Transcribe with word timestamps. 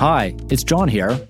Hi, 0.00 0.34
it's 0.48 0.64
John 0.64 0.88
here. 0.88 1.20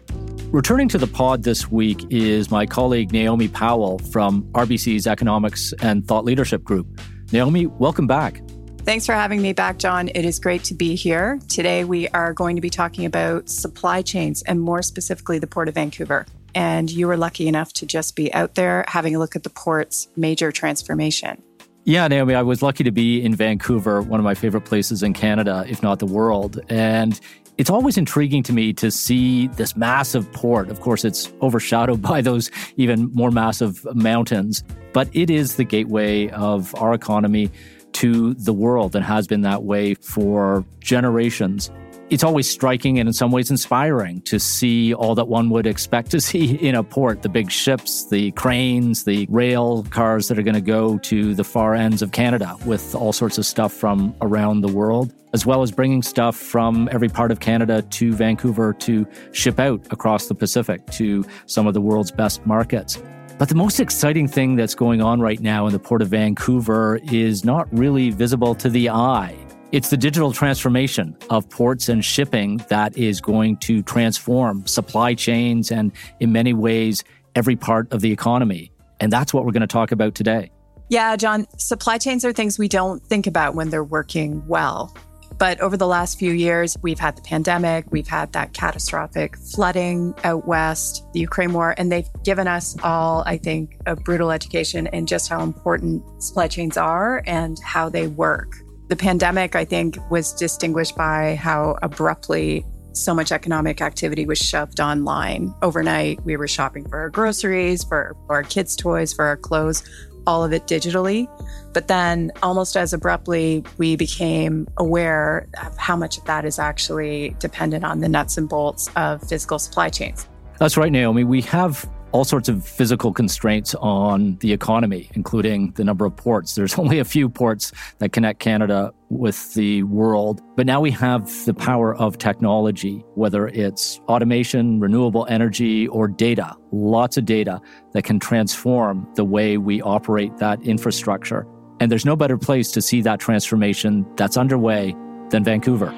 Returning 0.53 0.89
to 0.91 0.99
the 0.99 1.09
pod 1.09 1.43
this 1.43 1.73
week 1.73 2.07
is 2.09 2.53
my 2.53 2.67
colleague 2.67 3.11
Naomi 3.11 3.49
Powell 3.49 3.99
from 3.99 4.45
RBC's 4.53 5.09
Economics 5.09 5.75
and 5.83 6.07
Thought 6.07 6.25
Leadership 6.25 6.63
Group. 6.63 7.01
Naomi, 7.33 7.67
welcome 7.67 8.07
back. 8.07 8.41
Thanks 8.83 9.07
for 9.07 9.13
having 9.13 9.43
me 9.43 9.53
back, 9.53 9.79
John. 9.79 10.09
It 10.15 10.25
is 10.25 10.39
great 10.39 10.63
to 10.63 10.75
be 10.75 10.95
here. 10.95 11.41
Today, 11.49 11.83
we 11.83 12.07
are 12.11 12.33
going 12.33 12.55
to 12.55 12.63
be 12.63 12.71
talking 12.71 13.05
about 13.05 13.49
supply 13.49 14.03
chains 14.03 14.41
and 14.43 14.61
more 14.61 14.83
specifically 14.83 15.41
the 15.41 15.49
Port 15.49 15.67
of 15.67 15.75
Vancouver. 15.75 16.25
And 16.55 16.93
you 16.93 17.09
were 17.09 17.17
lucky 17.17 17.49
enough 17.49 17.73
to 17.73 17.87
just 17.87 18.15
be 18.15 18.33
out 18.33 18.55
there 18.55 18.85
having 18.87 19.17
a 19.17 19.19
look 19.19 19.35
at 19.35 19.43
the 19.43 19.51
port's 19.51 20.07
major 20.15 20.53
transformation. 20.53 21.43
Yeah, 21.85 22.07
Naomi, 22.07 22.35
I 22.35 22.43
was 22.43 22.63
lucky 22.63 22.85
to 22.85 22.91
be 22.91 23.25
in 23.25 23.35
Vancouver, 23.35 24.03
one 24.03 24.21
of 24.21 24.25
my 24.25 24.35
favorite 24.35 24.67
places 24.67 25.03
in 25.03 25.15
Canada, 25.15 25.65
if 25.67 25.83
not 25.83 25.99
the 25.99 26.07
world. 26.07 26.61
And 26.69 27.19
it's 27.61 27.69
always 27.69 27.99
intriguing 27.99 28.43
to 28.43 28.55
me 28.55 28.73
to 28.73 28.91
see 28.91 29.49
this 29.49 29.77
massive 29.77 30.33
port. 30.33 30.71
Of 30.71 30.81
course, 30.81 31.05
it's 31.05 31.31
overshadowed 31.43 32.01
by 32.13 32.23
those 32.23 32.51
even 32.79 33.13
more 33.13 33.31
massive 33.31 33.87
mountains, 33.95 34.65
but 34.95 35.11
it 35.13 35.29
is 35.29 35.57
the 35.57 35.65
gateway 35.65 36.31
of 36.31 36.75
our 36.77 36.95
economy 36.95 37.51
to 37.93 38.33
the 38.33 38.55
world 38.55 38.97
and 38.97 39.05
has 39.05 39.27
been 39.27 39.43
that 39.43 39.65
way 39.65 39.93
for 39.97 40.65
generations 40.81 41.71
it's 42.11 42.25
always 42.25 42.51
striking 42.51 42.99
and 42.99 43.09
in 43.09 43.13
some 43.13 43.31
ways 43.31 43.51
inspiring 43.51 44.21
to 44.23 44.41
see 44.41 44.93
all 44.93 45.15
that 45.15 45.29
one 45.29 45.49
would 45.51 45.67
expect 45.67 46.11
to 46.11 46.21
see 46.31 46.57
in 46.57 46.75
a 46.75 46.83
port 46.83 47.23
the 47.23 47.29
big 47.29 47.51
ships, 47.51 48.09
the 48.09 48.33
cranes, 48.33 49.05
the 49.05 49.27
rail 49.31 49.85
cars 49.85 50.29
that 50.29 50.39
are 50.39 50.43
going 50.43 50.55
to 50.55 50.61
go 50.61 50.99
to 50.99 51.35
the 51.35 51.45
far 51.45 51.75
ends 51.75 52.03
of 52.03 52.13
Canada 52.13 52.57
with 52.67 52.95
all 52.95 53.13
sorts 53.13 53.39
of 53.39 53.47
stuff 53.47 53.73
from 53.73 54.15
around 54.21 54.61
the 54.61 54.69
world, 54.69 55.15
as 55.33 55.47
well 55.47 55.63
as 55.63 55.71
bringing 55.71 56.03
stuff 56.03 56.37
from 56.37 56.89
every 56.91 57.09
part 57.09 57.31
of 57.31 57.39
Canada 57.41 57.83
to 57.83 58.13
Vancouver 58.13 58.73
to 58.75 59.07
ship 59.33 59.61
out 59.61 59.81
across 59.93 60.27
the 60.27 60.35
Pacific 60.35 60.85
to 60.89 61.25
some 61.47 61.67
of 61.67 61.75
the 61.75 61.81
world's 61.81 62.11
best 62.11 62.45
markets. 62.45 63.01
But 63.39 63.49
the 63.49 63.55
most 63.55 63.81
exciting 63.81 64.29
thing 64.29 64.57
that's 64.57 64.75
going 64.75 65.01
on 65.01 65.21
right 65.21 65.41
now 65.41 65.67
in 65.67 65.73
the 65.73 65.79
Port 65.79 66.03
of 66.03 66.09
Vancouver 66.09 67.01
is 67.11 67.43
not 67.45 67.69
really 67.73 68.11
visible 68.11 68.55
to 68.57 68.69
the 68.69 68.91
eye. 68.91 69.35
It's 69.73 69.89
the 69.89 69.97
digital 69.97 70.33
transformation 70.33 71.17
of 71.31 71.49
ports 71.49 71.89
and 71.89 72.05
shipping 72.05 72.57
that 72.69 72.99
is 72.99 73.21
going 73.21 73.57
to 73.59 73.85
transform 73.85 74.67
supply 74.67 75.15
chains 75.15 75.71
and, 75.71 75.93
in 76.19 76.33
many 76.33 76.53
ways, 76.53 77.05
every 77.37 77.55
part 77.55 77.93
of 77.93 78.01
the 78.01 78.11
economy. 78.11 78.73
And 78.99 79.13
that's 79.13 79.33
what 79.33 79.45
we're 79.45 79.53
going 79.53 79.61
to 79.61 79.69
talk 79.69 79.93
about 79.93 80.17
today. 80.17 80.51
Yeah, 80.89 81.15
John, 81.15 81.47
supply 81.57 81.99
chains 81.99 82.25
are 82.25 82.33
things 82.33 82.59
we 82.59 82.67
don't 82.67 83.01
think 83.01 83.29
about 83.29 83.55
when 83.55 83.71
they're 83.71 83.85
working 83.85 84.45
well. 84.49 84.93
But 85.39 85.61
over 85.61 85.77
the 85.77 85.87
last 85.87 86.19
few 86.19 86.33
years, 86.33 86.77
we've 86.83 86.99
had 86.99 87.17
the 87.17 87.23
pandemic, 87.23 87.87
we've 87.93 88.09
had 88.09 88.33
that 88.33 88.53
catastrophic 88.53 89.37
flooding 89.37 90.15
out 90.25 90.49
west, 90.49 91.05
the 91.13 91.21
Ukraine 91.21 91.53
war, 91.53 91.77
and 91.79 91.93
they've 91.93 92.09
given 92.25 92.49
us 92.49 92.77
all, 92.83 93.23
I 93.25 93.39
think, 93.39 93.77
a 93.87 93.95
brutal 93.95 94.33
education 94.33 94.89
in 94.89 95.07
just 95.07 95.29
how 95.29 95.45
important 95.45 96.03
supply 96.21 96.49
chains 96.49 96.77
are 96.77 97.23
and 97.25 97.57
how 97.61 97.89
they 97.89 98.09
work. 98.09 98.57
The 98.91 98.97
pandemic, 98.97 99.55
I 99.55 99.65
think, 99.65 99.99
was 100.11 100.33
distinguished 100.33 100.97
by 100.97 101.37
how 101.37 101.79
abruptly 101.81 102.67
so 102.93 103.15
much 103.15 103.31
economic 103.31 103.81
activity 103.81 104.27
was 104.27 104.37
shoved 104.37 104.81
online. 104.81 105.55
Overnight, 105.63 106.25
we 106.25 106.37
were 106.37 106.49
shopping 106.49 106.89
for 106.89 106.99
our 106.99 107.09
groceries, 107.09 107.85
for, 107.85 108.17
for 108.27 108.35
our 108.35 108.43
kids' 108.43 108.75
toys, 108.75 109.13
for 109.13 109.27
our 109.27 109.37
clothes, 109.37 109.85
all 110.27 110.43
of 110.43 110.53
it 110.53 110.67
digitally. 110.67 111.29
But 111.73 111.87
then, 111.87 112.33
almost 112.43 112.77
as 112.77 112.93
abruptly, 112.93 113.63
we 113.79 113.95
became 113.95 114.67
aware 114.77 115.47
of 115.65 115.79
how 115.79 115.95
much 115.95 116.19
of 116.19 116.25
that 116.25 116.45
is 116.45 116.59
actually 116.59 117.37
dependent 117.39 117.85
on 117.85 118.01
the 118.01 118.09
nuts 118.09 118.37
and 118.37 118.49
bolts 118.49 118.91
of 118.97 119.23
physical 119.23 119.61
supply 119.61 119.89
chains. 119.91 120.27
That's 120.59 120.77
right, 120.77 120.91
Naomi. 120.91 121.23
We 121.23 121.43
have 121.43 121.89
all 122.13 122.25
sorts 122.25 122.49
of 122.49 122.67
physical 122.67 123.13
constraints 123.13 123.75
on 123.77 124.37
the 124.41 124.53
economy, 124.53 125.11
including 125.15 125.73
the 125.73 125.85
number 125.85 126.05
of 126.05 126.17
ports. 126.17 126.55
There's 126.55 126.79
only 126.79 126.99
a 126.99 127.05
few 127.05 127.29
ports 127.29 127.73
that 127.99 128.13
connect 128.13 128.41
Canada 128.41 128.93
with 129.09 129.55
the 129.55 129.83
world. 129.85 130.41
But 130.57 130.67
now 130.67 130.81
we 130.81 130.91
have 130.93 131.29
the 131.45 131.55
power 131.55 131.95
of 131.97 132.19
technology, 132.19 133.05
whether 133.15 133.49
it's 133.49 134.01
automation, 134.09 134.81
renewable 134.81 135.27
energy, 135.29 135.89
or 135.89 136.09
data, 136.09 136.55
lots 136.73 137.17
of 137.17 137.25
data 137.25 137.61
that 137.93 138.05
can 138.05 138.21
transform 138.21 139.09
the 139.15 139.25
way 139.25 139.57
we 139.57 139.83
operate 139.83 140.37
that 140.39 140.63
infrastructure. 140.63 141.47
And 141.81 141.91
there's 141.91 142.05
no 142.05 142.15
better 142.17 142.37
place 142.37 142.71
to 142.73 142.83
see 142.83 143.01
that 143.03 143.21
transformation 143.21 144.07
that's 144.17 144.37
underway 144.37 144.95
than 145.31 145.45
Vancouver. 145.45 145.95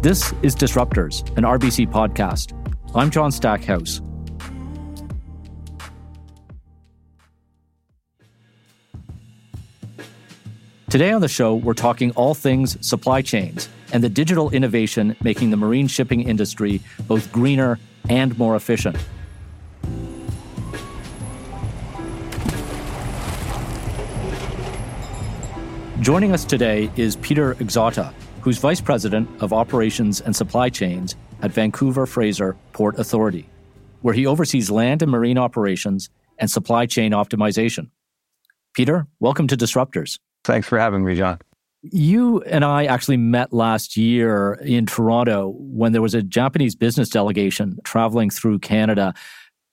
This 0.00 0.32
is 0.42 0.54
Disruptors, 0.54 1.28
an 1.36 1.42
RBC 1.42 1.90
podcast. 1.90 2.52
I'm 2.94 3.10
John 3.10 3.32
Stackhouse. 3.32 4.00
Today 10.88 11.10
on 11.10 11.20
the 11.20 11.26
show, 11.26 11.56
we're 11.56 11.74
talking 11.74 12.12
all 12.12 12.34
things 12.34 12.78
supply 12.86 13.22
chains 13.22 13.68
and 13.92 14.04
the 14.04 14.08
digital 14.08 14.50
innovation 14.50 15.16
making 15.20 15.50
the 15.50 15.56
marine 15.56 15.88
shipping 15.88 16.22
industry 16.22 16.80
both 17.08 17.32
greener 17.32 17.80
and 18.08 18.38
more 18.38 18.54
efficient. 18.54 18.96
Joining 26.00 26.30
us 26.30 26.44
today 26.44 26.88
is 26.96 27.16
Peter 27.16 27.56
Xotta, 27.56 28.14
who's 28.48 28.56
Vice 28.56 28.80
President 28.80 29.28
of 29.42 29.52
Operations 29.52 30.22
and 30.22 30.34
Supply 30.34 30.70
Chains 30.70 31.16
at 31.42 31.52
Vancouver 31.52 32.06
Fraser 32.06 32.56
Port 32.72 32.98
Authority, 32.98 33.46
where 34.00 34.14
he 34.14 34.24
oversees 34.24 34.70
land 34.70 35.02
and 35.02 35.10
marine 35.10 35.36
operations 35.36 36.08
and 36.38 36.50
supply 36.50 36.86
chain 36.86 37.12
optimization. 37.12 37.90
Peter, 38.72 39.06
welcome 39.20 39.48
to 39.48 39.54
Disruptors. 39.54 40.18
Thanks 40.44 40.66
for 40.66 40.78
having 40.78 41.04
me, 41.04 41.14
John. 41.14 41.40
You 41.82 42.40
and 42.44 42.64
I 42.64 42.86
actually 42.86 43.18
met 43.18 43.52
last 43.52 43.98
year 43.98 44.54
in 44.64 44.86
Toronto 44.86 45.52
when 45.58 45.92
there 45.92 46.00
was 46.00 46.14
a 46.14 46.22
Japanese 46.22 46.74
business 46.74 47.10
delegation 47.10 47.78
traveling 47.84 48.30
through 48.30 48.60
Canada 48.60 49.12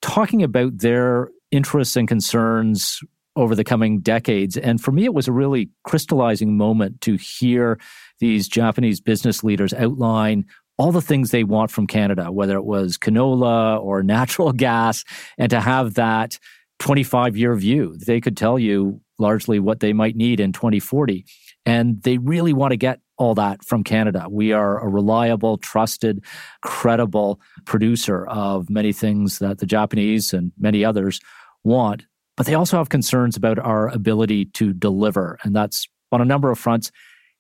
talking 0.02 0.44
about 0.44 0.80
their 0.80 1.30
interests 1.50 1.96
and 1.96 2.10
concerns 2.10 3.00
over 3.38 3.56
the 3.56 3.64
coming 3.64 4.00
decades. 4.00 4.58
And 4.58 4.82
for 4.82 4.92
me, 4.92 5.06
it 5.06 5.14
was 5.14 5.30
a 5.30 5.32
really 5.32 5.70
crystallizing 5.84 6.58
moment 6.58 7.00
to 7.02 7.16
hear 7.16 7.80
these 8.20 8.48
Japanese 8.48 9.02
business 9.02 9.44
leaders 9.44 9.74
outline 9.74 10.46
all 10.78 10.92
the 10.92 11.02
things 11.02 11.32
they 11.32 11.44
want 11.44 11.72
from 11.72 11.88
Canada, 11.88 12.32
whether 12.32 12.56
it 12.58 12.66
was 12.66 12.98
canola 12.98 13.82
or 13.82 14.04
natural 14.18 14.52
gas, 14.52 15.04
and 15.38 15.50
to 15.50 15.62
have 15.62 15.96
that 15.96 16.38
25 16.80 17.38
year 17.38 17.56
view. 17.56 17.96
They 17.98 18.20
could 18.20 18.36
tell 18.36 18.60
you 18.60 19.02
largely 19.18 19.60
what 19.60 19.80
they 19.80 19.94
might 19.94 20.16
need 20.16 20.40
in 20.40 20.52
2040. 20.52 21.26
And 21.66 22.02
they 22.04 22.18
really 22.18 22.54
want 22.54 22.72
to 22.72 22.78
get 22.78 23.00
all 23.18 23.34
that 23.36 23.64
from 23.64 23.84
Canada. 23.84 24.28
We 24.30 24.52
are 24.52 24.80
a 24.80 24.90
reliable, 24.90 25.58
trusted, 25.58 26.24
credible 26.62 27.40
producer 27.66 28.28
of 28.28 28.70
many 28.70 28.92
things 28.92 29.40
that 29.40 29.60
the 29.60 29.66
Japanese 29.66 30.34
and 30.34 30.52
many 30.60 30.84
others 30.84 31.20
want. 31.64 32.06
But 32.36 32.46
they 32.46 32.54
also 32.54 32.78
have 32.78 32.90
concerns 32.90 33.38
about 33.38 33.58
our 33.58 33.88
ability 33.88 34.46
to 34.46 34.74
deliver. 34.74 35.40
And 35.44 35.56
that's 35.56 35.88
on 36.12 36.22
a 36.22 36.26
number 36.26 36.52
of 36.52 36.60
fronts. 36.60 36.92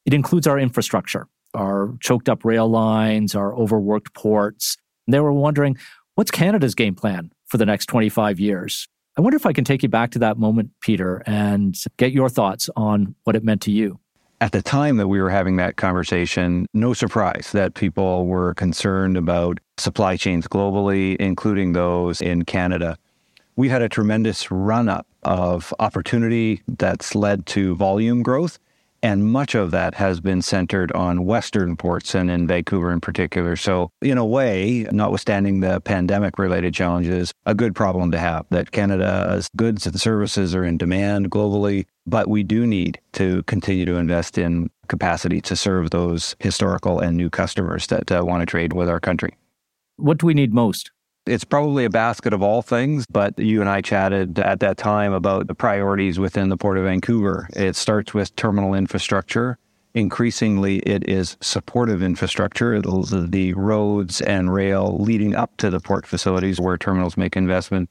It 0.05 0.13
includes 0.13 0.45
our 0.45 0.59
infrastructure, 0.59 1.27
our 1.53 1.95
choked 1.99 2.29
up 2.29 2.45
rail 2.45 2.69
lines, 2.69 3.33
our 3.35 3.55
overworked 3.55 4.13
ports. 4.13 4.77
And 5.07 5.13
they 5.13 5.19
were 5.19 5.33
wondering, 5.33 5.77
what's 6.13 6.31
Canada's 6.31 6.75
game 6.75 6.95
plan 6.95 7.31
for 7.47 7.57
the 7.57 7.65
next 7.65 7.87
25 7.87 8.39
years? 8.39 8.87
I 9.17 9.21
wonder 9.21 9.37
if 9.37 9.45
I 9.45 9.53
can 9.53 9.63
take 9.63 9.81
you 9.81 9.89
back 9.89 10.11
to 10.11 10.19
that 10.19 10.37
moment, 10.37 10.71
Peter, 10.81 11.23
and 11.25 11.75
get 11.97 12.11
your 12.11 12.29
thoughts 12.29 12.69
on 12.75 13.15
what 13.23 13.35
it 13.35 13.43
meant 13.43 13.61
to 13.61 13.71
you. 13.71 13.99
At 14.41 14.51
the 14.51 14.61
time 14.61 14.97
that 14.97 15.07
we 15.07 15.21
were 15.21 15.29
having 15.29 15.55
that 15.55 15.77
conversation, 15.77 16.67
no 16.73 16.93
surprise 16.93 17.49
that 17.53 17.73
people 17.73 18.27
were 18.27 18.53
concerned 18.53 19.15
about 19.15 19.59
supply 19.77 20.17
chains 20.17 20.47
globally, 20.47 21.15
including 21.15 21.71
those 21.71 22.21
in 22.21 22.43
Canada. 22.43 22.97
We 23.55 23.69
had 23.69 23.81
a 23.81 23.87
tremendous 23.87 24.51
run 24.51 24.89
up 24.89 25.07
of 25.23 25.73
opportunity 25.79 26.61
that's 26.67 27.15
led 27.15 27.45
to 27.47 27.75
volume 27.75 28.21
growth 28.21 28.59
and 29.05 29.23
much 29.23 29.53
of 29.53 29.69
that 29.69 29.93
has 29.93 30.19
been 30.19 30.41
centered 30.41 30.91
on 30.93 31.25
Western 31.25 31.77
ports 31.77 32.15
and 32.15 32.31
in 32.31 32.47
Vancouver 32.47 32.91
in 32.91 32.99
particular. 32.99 33.55
So, 33.55 33.91
in 34.01 34.17
a 34.17 34.25
way, 34.25 34.87
notwithstanding 34.91 35.59
the 35.59 35.79
pandemic 35.79 36.39
related 36.39 36.73
challenges, 36.73 37.31
a 37.45 37.53
good 37.53 37.75
problem 37.75 38.09
to 38.13 38.17
have 38.17 38.47
that 38.49 38.71
Canada's 38.71 39.47
goods 39.55 39.85
and 39.85 40.01
services 40.01 40.55
are 40.55 40.65
in 40.65 40.79
demand 40.79 41.29
globally, 41.29 41.85
but 42.07 42.27
we 42.27 42.41
do 42.41 42.65
need 42.65 42.99
to 43.13 43.43
continue 43.43 43.85
to 43.85 43.97
invest 43.97 44.39
in 44.39 44.71
capacity 44.87 45.39
to 45.41 45.55
serve 45.55 45.91
those 45.91 46.35
historical 46.39 46.99
and 46.99 47.15
new 47.15 47.29
customers 47.29 47.85
that 47.87 48.11
uh, 48.11 48.23
want 48.25 48.41
to 48.41 48.47
trade 48.47 48.73
with 48.73 48.89
our 48.89 48.99
country. 48.99 49.35
What 49.97 50.17
do 50.17 50.25
we 50.25 50.33
need 50.33 50.51
most? 50.51 50.89
It's 51.25 51.43
probably 51.43 51.85
a 51.85 51.89
basket 51.89 52.33
of 52.33 52.43
all 52.43 52.61
things, 52.61 53.07
but 53.07 53.37
you 53.39 53.59
and 53.59 53.67
I 53.67 53.81
chatted 53.81 54.37
at 54.37 54.59
that 54.59 54.77
time 54.77 55.11
about 55.11 55.47
the 55.47 55.55
priorities 55.55 56.19
within 56.19 56.49
the 56.49 56.57
Port 56.57 56.77
of 56.77 56.83
Vancouver. 56.83 57.49
It 57.55 57.75
starts 57.75 58.13
with 58.13 58.35
terminal 58.35 58.75
infrastructure. 58.75 59.57
Increasingly, 59.95 60.79
it 60.79 61.09
is 61.09 61.35
supportive 61.41 62.03
infrastructure, 62.03 62.79
the 62.79 63.53
roads 63.53 64.21
and 64.21 64.53
rail 64.53 64.97
leading 64.99 65.33
up 65.33 65.57
to 65.57 65.71
the 65.71 65.79
port 65.79 66.05
facilities 66.05 66.59
where 66.59 66.77
terminals 66.77 67.17
make 67.17 67.35
investment, 67.35 67.89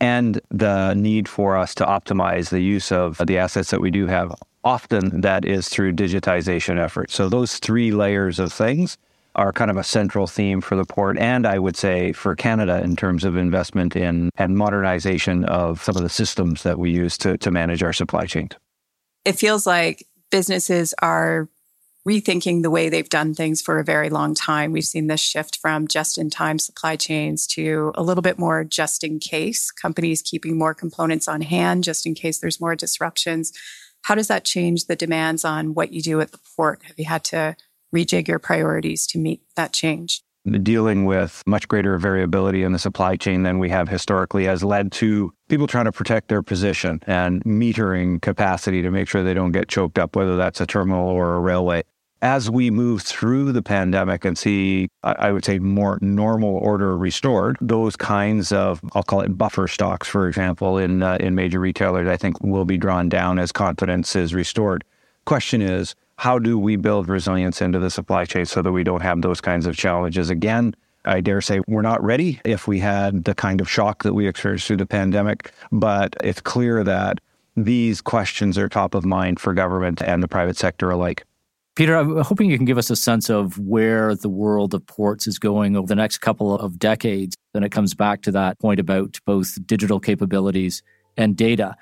and 0.00 0.40
the 0.50 0.94
need 0.94 1.28
for 1.28 1.56
us 1.56 1.76
to 1.76 1.84
optimize 1.84 2.48
the 2.48 2.62
use 2.62 2.90
of 2.90 3.18
the 3.24 3.38
assets 3.38 3.70
that 3.70 3.80
we 3.80 3.92
do 3.92 4.08
have. 4.08 4.34
Often 4.64 5.20
that 5.20 5.44
is 5.44 5.68
through 5.68 5.92
digitization 5.92 6.82
efforts. 6.82 7.14
So, 7.14 7.28
those 7.28 7.58
three 7.58 7.92
layers 7.92 8.40
of 8.40 8.52
things 8.52 8.98
are 9.34 9.52
kind 9.52 9.70
of 9.70 9.76
a 9.76 9.84
central 9.84 10.26
theme 10.26 10.60
for 10.60 10.76
the 10.76 10.84
port 10.84 11.18
and 11.18 11.46
I 11.46 11.58
would 11.58 11.76
say 11.76 12.12
for 12.12 12.34
Canada 12.34 12.82
in 12.82 12.96
terms 12.96 13.24
of 13.24 13.36
investment 13.36 13.96
in 13.96 14.30
and 14.36 14.56
modernization 14.56 15.44
of 15.44 15.82
some 15.82 15.96
of 15.96 16.02
the 16.02 16.08
systems 16.08 16.62
that 16.62 16.78
we 16.78 16.90
use 16.90 17.16
to, 17.18 17.38
to 17.38 17.50
manage 17.50 17.82
our 17.82 17.92
supply 17.92 18.26
chain. 18.26 18.50
It 19.24 19.38
feels 19.38 19.66
like 19.66 20.06
businesses 20.30 20.94
are 21.00 21.48
rethinking 22.06 22.62
the 22.62 22.70
way 22.70 22.88
they've 22.88 23.08
done 23.08 23.34
things 23.34 23.62
for 23.62 23.78
a 23.78 23.84
very 23.84 24.10
long 24.10 24.34
time. 24.34 24.72
We've 24.72 24.84
seen 24.84 25.06
this 25.06 25.20
shift 25.20 25.58
from 25.58 25.86
just 25.86 26.18
in 26.18 26.30
time 26.30 26.58
supply 26.58 26.96
chains 26.96 27.46
to 27.48 27.92
a 27.94 28.02
little 28.02 28.22
bit 28.22 28.38
more 28.38 28.64
just 28.64 29.04
in 29.04 29.20
case, 29.20 29.70
companies 29.70 30.20
keeping 30.20 30.58
more 30.58 30.74
components 30.74 31.28
on 31.28 31.42
hand 31.42 31.84
just 31.84 32.04
in 32.04 32.14
case 32.14 32.38
there's 32.38 32.60
more 32.60 32.74
disruptions. 32.74 33.52
How 34.02 34.16
does 34.16 34.26
that 34.26 34.44
change 34.44 34.86
the 34.86 34.96
demands 34.96 35.44
on 35.44 35.74
what 35.74 35.92
you 35.92 36.02
do 36.02 36.20
at 36.20 36.32
the 36.32 36.40
port? 36.56 36.80
Have 36.84 36.98
you 36.98 37.04
had 37.04 37.22
to 37.24 37.56
rejig 37.94 38.28
your 38.28 38.38
priorities 38.38 39.06
to 39.08 39.18
meet 39.18 39.42
that 39.56 39.72
change. 39.72 40.22
Dealing 40.62 41.04
with 41.04 41.40
much 41.46 41.68
greater 41.68 41.96
variability 41.98 42.64
in 42.64 42.72
the 42.72 42.78
supply 42.78 43.14
chain 43.14 43.44
than 43.44 43.60
we 43.60 43.70
have 43.70 43.88
historically 43.88 44.44
has 44.44 44.64
led 44.64 44.90
to 44.90 45.32
people 45.48 45.68
trying 45.68 45.84
to 45.84 45.92
protect 45.92 46.26
their 46.26 46.42
position 46.42 46.98
and 47.06 47.44
metering 47.44 48.20
capacity 48.20 48.82
to 48.82 48.90
make 48.90 49.08
sure 49.08 49.22
they 49.22 49.34
don't 49.34 49.52
get 49.52 49.68
choked 49.68 50.00
up, 50.00 50.16
whether 50.16 50.36
that's 50.36 50.60
a 50.60 50.66
terminal 50.66 51.08
or 51.08 51.36
a 51.36 51.40
railway. 51.40 51.84
As 52.22 52.50
we 52.50 52.70
move 52.70 53.02
through 53.02 53.52
the 53.52 53.62
pandemic 53.62 54.24
and 54.24 54.36
see, 54.36 54.88
I 55.04 55.30
would 55.30 55.44
say, 55.44 55.60
more 55.60 55.98
normal 56.00 56.56
order 56.56 56.96
restored, 56.96 57.56
those 57.60 57.94
kinds 57.94 58.50
of, 58.50 58.80
I'll 58.94 59.02
call 59.04 59.20
it 59.20 59.38
buffer 59.38 59.68
stocks, 59.68 60.08
for 60.08 60.26
example, 60.26 60.76
in, 60.76 61.04
uh, 61.04 61.18
in 61.20 61.36
major 61.36 61.60
retailers, 61.60 62.08
I 62.08 62.16
think 62.16 62.40
will 62.42 62.64
be 62.64 62.78
drawn 62.78 63.08
down 63.08 63.38
as 63.38 63.52
confidence 63.52 64.16
is 64.16 64.34
restored. 64.34 64.82
Question 65.24 65.62
is, 65.62 65.94
how 66.22 66.38
do 66.38 66.56
we 66.56 66.76
build 66.76 67.08
resilience 67.08 67.60
into 67.60 67.80
the 67.80 67.90
supply 67.90 68.24
chain 68.24 68.46
so 68.46 68.62
that 68.62 68.70
we 68.70 68.84
don't 68.84 69.00
have 69.02 69.20
those 69.22 69.40
kinds 69.40 69.66
of 69.66 69.76
challenges 69.76 70.30
again? 70.30 70.72
I 71.04 71.20
dare 71.20 71.40
say 71.40 71.62
we're 71.66 71.82
not 71.82 72.00
ready 72.00 72.40
if 72.44 72.68
we 72.68 72.78
had 72.78 73.24
the 73.24 73.34
kind 73.34 73.60
of 73.60 73.68
shock 73.68 74.04
that 74.04 74.14
we 74.14 74.28
experienced 74.28 74.68
through 74.68 74.76
the 74.76 74.86
pandemic, 74.86 75.50
but 75.72 76.14
it's 76.22 76.40
clear 76.40 76.84
that 76.84 77.18
these 77.56 78.00
questions 78.00 78.56
are 78.56 78.68
top 78.68 78.94
of 78.94 79.04
mind 79.04 79.40
for 79.40 79.52
government 79.52 80.00
and 80.00 80.22
the 80.22 80.28
private 80.28 80.56
sector 80.56 80.92
alike. 80.92 81.24
Peter, 81.74 81.96
I'm 81.96 82.18
hoping 82.18 82.48
you 82.48 82.56
can 82.56 82.66
give 82.66 82.78
us 82.78 82.88
a 82.88 82.94
sense 82.94 83.28
of 83.28 83.58
where 83.58 84.14
the 84.14 84.28
world 84.28 84.74
of 84.74 84.86
ports 84.86 85.26
is 85.26 85.40
going 85.40 85.76
over 85.76 85.88
the 85.88 85.96
next 85.96 86.18
couple 86.18 86.56
of 86.56 86.78
decades. 86.78 87.34
Then 87.52 87.64
it 87.64 87.72
comes 87.72 87.94
back 87.94 88.22
to 88.22 88.30
that 88.30 88.60
point 88.60 88.78
about 88.78 89.18
both 89.26 89.58
digital 89.66 89.98
capabilities 89.98 90.84
and 91.16 91.36
data. 91.36 91.74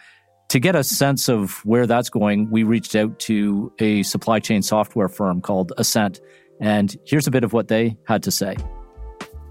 To 0.51 0.59
get 0.59 0.75
a 0.75 0.83
sense 0.83 1.29
of 1.29 1.65
where 1.65 1.87
that's 1.87 2.11
going, 2.11 2.51
we 2.51 2.65
reached 2.65 2.97
out 2.97 3.21
to 3.21 3.73
a 3.79 4.03
supply 4.03 4.41
chain 4.41 4.63
software 4.63 5.09
firm 5.09 5.41
called 5.41 5.73
Assent. 5.79 6.21
And 6.61 6.97
here's 7.07 7.29
a 7.29 7.31
bit 7.31 7.45
of 7.45 7.53
what 7.53 7.69
they 7.69 7.97
had 8.09 8.25
to 8.25 8.33
say. 8.33 8.57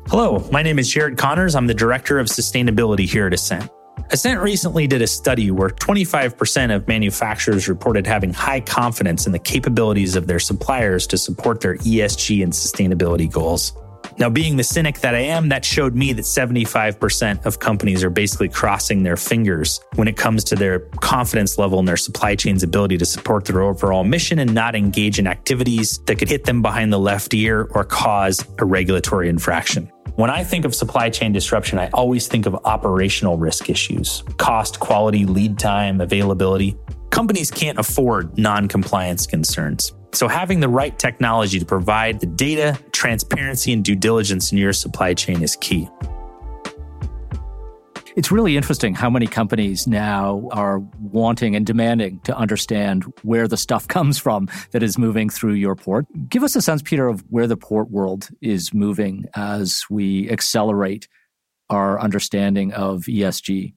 Hello, 0.07 0.45
my 0.51 0.61
name 0.61 0.77
is 0.77 0.89
Jared 0.89 1.17
Connors. 1.17 1.55
I'm 1.55 1.67
the 1.67 1.73
Director 1.73 2.19
of 2.19 2.27
Sustainability 2.27 3.07
here 3.07 3.27
at 3.27 3.33
Assent. 3.33 3.71
Assent 4.11 4.41
recently 4.41 4.87
did 4.87 5.01
a 5.01 5.07
study 5.07 5.51
where 5.51 5.69
25% 5.69 6.75
of 6.75 6.85
manufacturers 6.85 7.69
reported 7.69 8.05
having 8.05 8.33
high 8.33 8.59
confidence 8.59 9.25
in 9.25 9.31
the 9.31 9.39
capabilities 9.39 10.17
of 10.17 10.27
their 10.27 10.39
suppliers 10.39 11.07
to 11.07 11.17
support 11.17 11.61
their 11.61 11.77
ESG 11.77 12.43
and 12.43 12.51
sustainability 12.51 13.31
goals. 13.31 13.71
Now, 14.19 14.29
being 14.29 14.57
the 14.57 14.65
cynic 14.65 14.99
that 14.99 15.15
I 15.15 15.19
am, 15.19 15.47
that 15.47 15.63
showed 15.63 15.95
me 15.95 16.11
that 16.11 16.23
75% 16.23 17.45
of 17.45 17.59
companies 17.59 18.03
are 18.03 18.09
basically 18.09 18.49
crossing 18.49 19.01
their 19.01 19.15
fingers 19.15 19.79
when 19.95 20.09
it 20.09 20.17
comes 20.17 20.43
to 20.45 20.55
their 20.55 20.79
confidence 20.99 21.57
level 21.57 21.79
and 21.79 21.87
their 21.87 21.95
supply 21.95 22.35
chain's 22.35 22.61
ability 22.61 22.97
to 22.97 23.05
support 23.05 23.45
their 23.45 23.61
overall 23.61 24.03
mission 24.03 24.39
and 24.39 24.53
not 24.53 24.75
engage 24.75 25.19
in 25.19 25.27
activities 25.27 25.99
that 25.99 26.19
could 26.19 26.27
hit 26.27 26.43
them 26.43 26.61
behind 26.61 26.91
the 26.91 26.99
left 26.99 27.33
ear 27.33 27.69
or 27.71 27.85
cause 27.85 28.43
a 28.57 28.65
regulatory 28.65 29.29
infraction. 29.29 29.89
When 30.15 30.29
I 30.29 30.43
think 30.43 30.65
of 30.65 30.75
supply 30.75 31.09
chain 31.09 31.31
disruption, 31.31 31.79
I 31.79 31.87
always 31.91 32.27
think 32.27 32.45
of 32.45 32.55
operational 32.65 33.37
risk 33.37 33.69
issues 33.69 34.21
cost, 34.35 34.81
quality, 34.81 35.25
lead 35.25 35.57
time, 35.57 36.01
availability. 36.01 36.77
Companies 37.09 37.49
can't 37.49 37.79
afford 37.79 38.37
non 38.37 38.67
compliance 38.67 39.25
concerns. 39.25 39.93
So, 40.11 40.27
having 40.27 40.59
the 40.59 40.69
right 40.69 40.97
technology 40.97 41.59
to 41.59 41.65
provide 41.65 42.19
the 42.19 42.25
data, 42.25 42.79
transparency, 42.91 43.71
and 43.73 43.85
due 43.85 43.95
diligence 43.95 44.51
in 44.51 44.57
your 44.57 44.73
supply 44.73 45.13
chain 45.13 45.43
is 45.43 45.55
key. 45.55 45.87
It's 48.15 48.31
really 48.31 48.57
interesting 48.57 48.95
how 48.95 49.09
many 49.09 49.27
companies 49.27 49.87
now 49.87 50.49
are 50.51 50.79
wanting 50.99 51.55
and 51.55 51.65
demanding 51.65 52.19
to 52.21 52.35
understand 52.35 53.05
where 53.21 53.47
the 53.47 53.55
stuff 53.55 53.87
comes 53.87 54.17
from 54.17 54.49
that 54.71 54.83
is 54.83 54.97
moving 54.97 55.29
through 55.29 55.53
your 55.53 55.75
port. 55.75 56.05
Give 56.27 56.43
us 56.43 56.55
a 56.55 56.61
sense, 56.61 56.81
Peter, 56.81 57.07
of 57.07 57.23
where 57.29 57.47
the 57.47 57.55
port 57.55 57.91
world 57.91 58.29
is 58.41 58.73
moving 58.73 59.25
as 59.35 59.85
we 59.89 60.29
accelerate 60.29 61.07
our 61.69 61.99
understanding 61.99 62.73
of 62.73 63.03
ESG. 63.03 63.73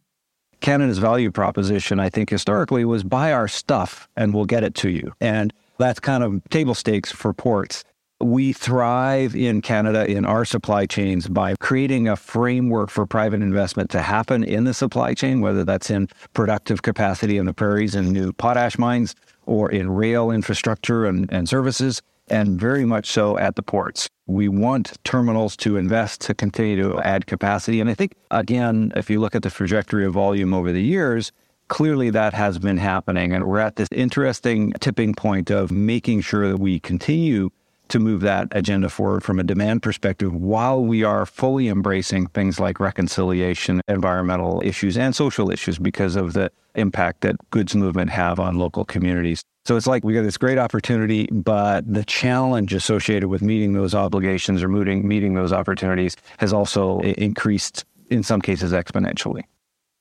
Canada's 0.60 0.98
value 0.98 1.30
proposition, 1.30 2.00
I 2.00 2.08
think, 2.08 2.30
historically 2.30 2.84
was 2.84 3.04
buy 3.04 3.32
our 3.32 3.48
stuff 3.48 4.08
and 4.16 4.32
we'll 4.32 4.46
get 4.46 4.64
it 4.64 4.74
to 4.76 4.90
you. 4.90 5.12
And 5.20 5.52
that's 5.78 6.00
kind 6.00 6.22
of 6.22 6.42
table 6.50 6.74
stakes 6.74 7.10
for 7.12 7.32
ports. 7.32 7.84
We 8.20 8.52
thrive 8.52 9.34
in 9.34 9.62
Canada 9.62 10.08
in 10.08 10.24
our 10.24 10.44
supply 10.44 10.86
chains 10.86 11.26
by 11.26 11.56
creating 11.56 12.06
a 12.06 12.14
framework 12.14 12.88
for 12.88 13.04
private 13.04 13.42
investment 13.42 13.90
to 13.90 14.00
happen 14.00 14.44
in 14.44 14.62
the 14.62 14.74
supply 14.74 15.14
chain, 15.14 15.40
whether 15.40 15.64
that's 15.64 15.90
in 15.90 16.08
productive 16.32 16.82
capacity 16.82 17.36
in 17.36 17.46
the 17.46 17.52
prairies 17.52 17.96
and 17.96 18.12
new 18.12 18.32
potash 18.32 18.78
mines 18.78 19.16
or 19.46 19.70
in 19.72 19.90
rail 19.90 20.30
infrastructure 20.30 21.04
and, 21.04 21.32
and 21.32 21.48
services, 21.48 22.00
and 22.28 22.60
very 22.60 22.84
much 22.84 23.10
so 23.10 23.36
at 23.38 23.56
the 23.56 23.62
ports. 23.62 24.08
We 24.26 24.48
want 24.48 24.96
terminals 25.02 25.56
to 25.56 25.76
invest 25.76 26.20
to 26.22 26.34
continue 26.34 26.80
to 26.80 27.00
add 27.00 27.26
capacity. 27.26 27.80
And 27.80 27.90
I 27.90 27.94
think, 27.94 28.14
again, 28.30 28.92
if 28.94 29.10
you 29.10 29.20
look 29.20 29.34
at 29.34 29.42
the 29.42 29.50
trajectory 29.50 30.06
of 30.06 30.12
volume 30.12 30.54
over 30.54 30.70
the 30.70 30.82
years, 30.82 31.32
clearly 31.72 32.10
that 32.10 32.34
has 32.34 32.58
been 32.58 32.76
happening. 32.76 33.32
And 33.32 33.44
we're 33.44 33.58
at 33.58 33.76
this 33.76 33.88
interesting 33.90 34.72
tipping 34.80 35.14
point 35.14 35.50
of 35.50 35.72
making 35.72 36.20
sure 36.20 36.46
that 36.48 36.58
we 36.58 36.78
continue 36.78 37.48
to 37.88 37.98
move 37.98 38.20
that 38.20 38.48
agenda 38.50 38.90
forward 38.90 39.24
from 39.24 39.38
a 39.38 39.42
demand 39.42 39.82
perspective 39.82 40.34
while 40.34 40.84
we 40.84 41.02
are 41.02 41.24
fully 41.24 41.68
embracing 41.68 42.26
things 42.26 42.60
like 42.60 42.78
reconciliation, 42.78 43.80
environmental 43.88 44.60
issues, 44.62 44.98
and 44.98 45.16
social 45.16 45.50
issues 45.50 45.78
because 45.78 46.14
of 46.14 46.34
the 46.34 46.52
impact 46.74 47.22
that 47.22 47.36
goods 47.48 47.74
movement 47.74 48.10
have 48.10 48.38
on 48.38 48.58
local 48.58 48.84
communities. 48.84 49.42
So 49.64 49.74
it's 49.74 49.86
like 49.86 50.04
we 50.04 50.12
got 50.12 50.24
this 50.24 50.36
great 50.36 50.58
opportunity, 50.58 51.26
but 51.32 51.90
the 51.90 52.04
challenge 52.04 52.74
associated 52.74 53.30
with 53.30 53.40
meeting 53.40 53.72
those 53.72 53.94
obligations 53.94 54.62
or 54.62 54.68
meeting, 54.68 55.08
meeting 55.08 55.32
those 55.32 55.54
opportunities 55.54 56.16
has 56.36 56.52
also 56.52 57.00
increased 57.00 57.86
in 58.10 58.22
some 58.22 58.42
cases 58.42 58.72
exponentially. 58.72 59.44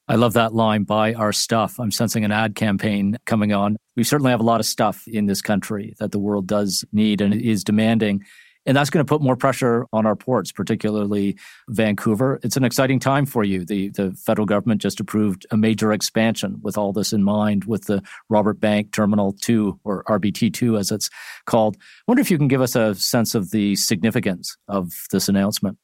I 0.07 0.15
love 0.15 0.33
that 0.33 0.53
line, 0.53 0.83
buy 0.83 1.13
our 1.13 1.31
stuff. 1.31 1.79
I'm 1.79 1.91
sensing 1.91 2.25
an 2.25 2.31
ad 2.31 2.55
campaign 2.55 3.17
coming 3.25 3.53
on. 3.53 3.77
We 3.95 4.03
certainly 4.03 4.31
have 4.31 4.41
a 4.41 4.43
lot 4.43 4.59
of 4.59 4.65
stuff 4.65 5.07
in 5.07 5.25
this 5.25 5.41
country 5.41 5.95
that 5.99 6.11
the 6.11 6.19
world 6.19 6.47
does 6.47 6.83
need 6.91 7.21
and 7.21 7.33
is 7.33 7.63
demanding. 7.63 8.25
And 8.65 8.77
that's 8.77 8.91
going 8.91 9.03
to 9.03 9.09
put 9.09 9.21
more 9.21 9.35
pressure 9.35 9.85
on 9.91 10.05
our 10.05 10.15
ports, 10.15 10.51
particularly 10.51 11.35
Vancouver. 11.69 12.39
It's 12.43 12.57
an 12.57 12.63
exciting 12.63 12.99
time 12.99 13.25
for 13.25 13.43
you. 13.43 13.65
The, 13.65 13.89
the 13.89 14.11
federal 14.11 14.45
government 14.45 14.81
just 14.81 14.99
approved 14.99 15.47
a 15.49 15.57
major 15.57 15.91
expansion 15.91 16.57
with 16.61 16.77
all 16.77 16.93
this 16.93 17.11
in 17.11 17.23
mind 17.23 17.65
with 17.65 17.85
the 17.85 18.03
Roberts 18.29 18.59
Bank 18.59 18.91
Terminal 18.91 19.33
2 19.33 19.79
or 19.83 20.03
RBT2 20.03 20.79
as 20.79 20.91
it's 20.91 21.09
called. 21.45 21.75
I 21.79 21.85
wonder 22.07 22.21
if 22.21 22.29
you 22.29 22.37
can 22.37 22.47
give 22.47 22.61
us 22.61 22.75
a 22.75 22.93
sense 22.95 23.33
of 23.33 23.49
the 23.49 23.75
significance 23.75 24.55
of 24.67 24.91
this 25.11 25.27
announcement. 25.27 25.77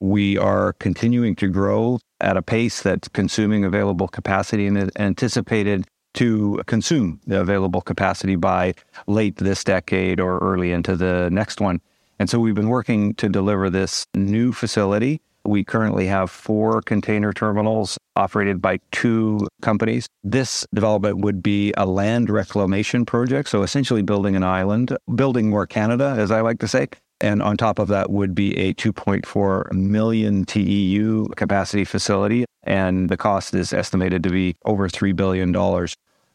We 0.00 0.38
are 0.38 0.72
continuing 0.74 1.36
to 1.36 1.48
grow 1.48 1.98
at 2.24 2.36
a 2.36 2.42
pace 2.42 2.82
that's 2.82 3.08
consuming 3.08 3.64
available 3.64 4.08
capacity 4.08 4.66
and 4.66 4.90
anticipated 4.98 5.84
to 6.14 6.62
consume 6.66 7.20
the 7.26 7.40
available 7.40 7.80
capacity 7.80 8.36
by 8.36 8.74
late 9.06 9.36
this 9.36 9.62
decade 9.64 10.20
or 10.20 10.38
early 10.38 10.72
into 10.72 10.96
the 10.96 11.28
next 11.30 11.60
one. 11.60 11.80
And 12.18 12.30
so 12.30 12.38
we've 12.38 12.54
been 12.54 12.68
working 12.68 13.14
to 13.14 13.28
deliver 13.28 13.68
this 13.68 14.06
new 14.14 14.52
facility. 14.52 15.20
We 15.44 15.64
currently 15.64 16.06
have 16.06 16.30
four 16.30 16.80
container 16.80 17.32
terminals 17.32 17.98
operated 18.16 18.62
by 18.62 18.78
two 18.92 19.46
companies. 19.60 20.06
This 20.22 20.66
development 20.72 21.18
would 21.18 21.42
be 21.42 21.74
a 21.76 21.84
land 21.84 22.30
reclamation 22.30 23.04
project. 23.04 23.48
So 23.50 23.62
essentially 23.62 24.02
building 24.02 24.36
an 24.36 24.44
island, 24.44 24.96
building 25.14 25.50
more 25.50 25.66
Canada, 25.66 26.14
as 26.16 26.30
I 26.30 26.40
like 26.40 26.60
to 26.60 26.68
say, 26.68 26.86
And 27.20 27.42
on 27.42 27.56
top 27.56 27.78
of 27.78 27.88
that 27.88 28.10
would 28.10 28.34
be 28.34 28.56
a 28.56 28.74
2.4 28.74 29.72
million 29.72 30.44
TEU 30.44 31.26
capacity 31.36 31.84
facility. 31.84 32.44
And 32.64 33.08
the 33.08 33.16
cost 33.16 33.54
is 33.54 33.72
estimated 33.72 34.22
to 34.24 34.30
be 34.30 34.56
over 34.64 34.88
$3 34.88 35.14
billion. 35.14 35.52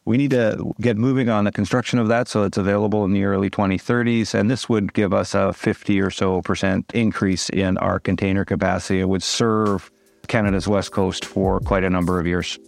We 0.06 0.16
need 0.16 0.30
to 0.30 0.72
get 0.80 0.96
moving 0.96 1.28
on 1.28 1.44
the 1.44 1.52
construction 1.52 1.98
of 1.98 2.08
that 2.08 2.26
so 2.26 2.44
it's 2.44 2.56
available 2.56 3.04
in 3.04 3.12
the 3.12 3.24
early 3.24 3.50
2030s. 3.50 4.34
And 4.34 4.50
this 4.50 4.68
would 4.68 4.94
give 4.94 5.12
us 5.12 5.34
a 5.34 5.52
50 5.52 6.00
or 6.00 6.10
so 6.10 6.40
percent 6.42 6.90
increase 6.94 7.48
in 7.50 7.76
our 7.78 8.00
container 8.00 8.44
capacity. 8.44 9.00
It 9.00 9.08
would 9.08 9.22
serve 9.22 9.90
Canada's 10.26 10.66
West 10.66 10.92
Coast 10.92 11.24
for 11.24 11.60
quite 11.60 11.84
a 11.84 11.90
number 11.90 12.18
of 12.18 12.26
years. 12.26 12.58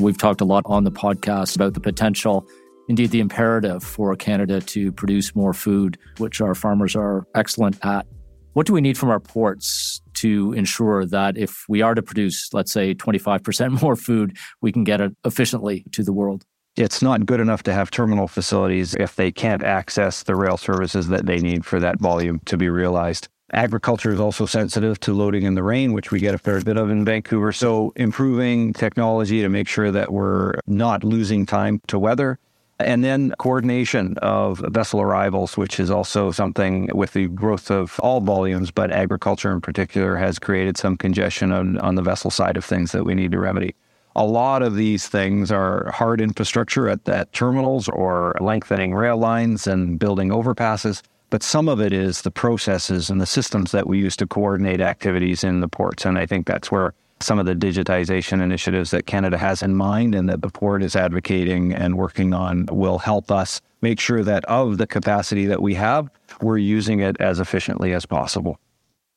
We've 0.00 0.18
talked 0.18 0.40
a 0.40 0.44
lot 0.44 0.64
on 0.66 0.84
the 0.84 0.90
podcast 0.90 1.54
about 1.54 1.74
the 1.74 1.80
potential, 1.80 2.46
indeed 2.88 3.10
the 3.10 3.20
imperative 3.20 3.82
for 3.82 4.14
Canada 4.16 4.60
to 4.60 4.92
produce 4.92 5.34
more 5.34 5.52
food, 5.52 5.98
which 6.18 6.40
our 6.40 6.54
farmers 6.54 6.96
are 6.96 7.26
excellent 7.34 7.84
at. 7.84 8.06
What 8.54 8.66
do 8.66 8.74
we 8.74 8.80
need 8.80 8.98
from 8.98 9.08
our 9.08 9.20
ports 9.20 10.02
to 10.14 10.52
ensure 10.52 11.06
that 11.06 11.38
if 11.38 11.64
we 11.68 11.80
are 11.80 11.94
to 11.94 12.02
produce, 12.02 12.52
let's 12.52 12.72
say, 12.72 12.94
25% 12.94 13.82
more 13.82 13.96
food, 13.96 14.36
we 14.60 14.72
can 14.72 14.84
get 14.84 15.00
it 15.00 15.12
efficiently 15.24 15.84
to 15.92 16.02
the 16.02 16.12
world? 16.12 16.44
It's 16.76 17.02
not 17.02 17.26
good 17.26 17.40
enough 17.40 17.62
to 17.64 17.72
have 17.74 17.90
terminal 17.90 18.26
facilities 18.28 18.94
if 18.94 19.16
they 19.16 19.30
can't 19.30 19.62
access 19.62 20.22
the 20.22 20.34
rail 20.34 20.56
services 20.56 21.08
that 21.08 21.26
they 21.26 21.38
need 21.38 21.66
for 21.66 21.78
that 21.80 22.00
volume 22.00 22.40
to 22.46 22.56
be 22.56 22.70
realized. 22.70 23.28
Agriculture 23.52 24.10
is 24.10 24.20
also 24.20 24.46
sensitive 24.46 24.98
to 25.00 25.12
loading 25.12 25.42
in 25.42 25.54
the 25.54 25.62
rain, 25.62 25.92
which 25.92 26.10
we 26.10 26.18
get 26.18 26.34
a 26.34 26.38
fair 26.38 26.62
bit 26.62 26.78
of 26.78 26.88
in 26.88 27.04
Vancouver. 27.04 27.52
So, 27.52 27.92
improving 27.96 28.72
technology 28.72 29.42
to 29.42 29.50
make 29.50 29.68
sure 29.68 29.90
that 29.90 30.10
we're 30.10 30.54
not 30.66 31.04
losing 31.04 31.44
time 31.44 31.82
to 31.88 31.98
weather. 31.98 32.38
And 32.84 33.02
then 33.02 33.34
coordination 33.38 34.18
of 34.18 34.58
vessel 34.58 35.00
arrivals, 35.00 35.56
which 35.56 35.80
is 35.80 35.90
also 35.90 36.30
something 36.30 36.90
with 36.94 37.12
the 37.12 37.28
growth 37.28 37.70
of 37.70 37.98
all 38.00 38.20
volumes, 38.20 38.70
but 38.70 38.90
agriculture 38.90 39.52
in 39.52 39.60
particular 39.60 40.16
has 40.16 40.38
created 40.38 40.76
some 40.76 40.96
congestion 40.96 41.52
on, 41.52 41.78
on 41.78 41.94
the 41.94 42.02
vessel 42.02 42.30
side 42.30 42.56
of 42.56 42.64
things 42.64 42.92
that 42.92 43.04
we 43.04 43.14
need 43.14 43.32
to 43.32 43.38
remedy. 43.38 43.74
A 44.14 44.26
lot 44.26 44.62
of 44.62 44.74
these 44.74 45.08
things 45.08 45.50
are 45.50 45.90
hard 45.90 46.20
infrastructure 46.20 46.88
at, 46.88 47.08
at 47.08 47.32
terminals 47.32 47.88
or 47.88 48.34
lengthening 48.40 48.94
rail 48.94 49.16
lines 49.16 49.66
and 49.66 49.98
building 49.98 50.28
overpasses. 50.28 51.02
But 51.30 51.42
some 51.42 51.66
of 51.66 51.80
it 51.80 51.94
is 51.94 52.20
the 52.20 52.30
processes 52.30 53.08
and 53.08 53.18
the 53.18 53.26
systems 53.26 53.72
that 53.72 53.86
we 53.86 53.98
use 53.98 54.16
to 54.16 54.26
coordinate 54.26 54.82
activities 54.82 55.42
in 55.42 55.60
the 55.60 55.68
ports. 55.68 56.04
And 56.04 56.18
I 56.18 56.26
think 56.26 56.46
that's 56.46 56.70
where 56.70 56.92
some 57.22 57.38
of 57.38 57.46
the 57.46 57.54
digitization 57.54 58.42
initiatives 58.42 58.90
that 58.90 59.06
Canada 59.06 59.38
has 59.38 59.62
in 59.62 59.74
mind 59.74 60.14
and 60.14 60.28
that 60.28 60.42
the 60.42 60.48
port 60.48 60.82
is 60.82 60.96
advocating 60.96 61.72
and 61.72 61.96
working 61.96 62.34
on 62.34 62.66
will 62.66 62.98
help 62.98 63.30
us 63.30 63.60
make 63.80 64.00
sure 64.00 64.22
that 64.22 64.44
of 64.46 64.78
the 64.78 64.86
capacity 64.86 65.46
that 65.46 65.60
we 65.60 65.74
have, 65.74 66.10
we're 66.40 66.58
using 66.58 67.00
it 67.00 67.20
as 67.20 67.40
efficiently 67.40 67.92
as 67.92 68.06
possible. 68.06 68.58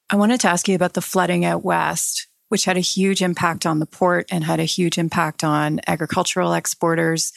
I 0.10 0.16
wanted 0.16 0.40
to 0.42 0.50
ask 0.50 0.68
you 0.68 0.76
about 0.76 0.94
the 0.94 1.02
flooding 1.02 1.46
out 1.46 1.64
west, 1.64 2.28
which 2.50 2.66
had 2.66 2.78
a 2.78 2.82
huge 2.82 3.22
impact 3.22 3.66
on 3.66 3.80
the 3.80 3.86
port 3.86 4.28
and 4.32 4.44
had 4.44 4.60
a 4.60 4.66
huge 4.66 4.98
impact 4.98 5.44
on 5.44 5.80
agricultural 5.88 6.54
exporters. 6.54 7.32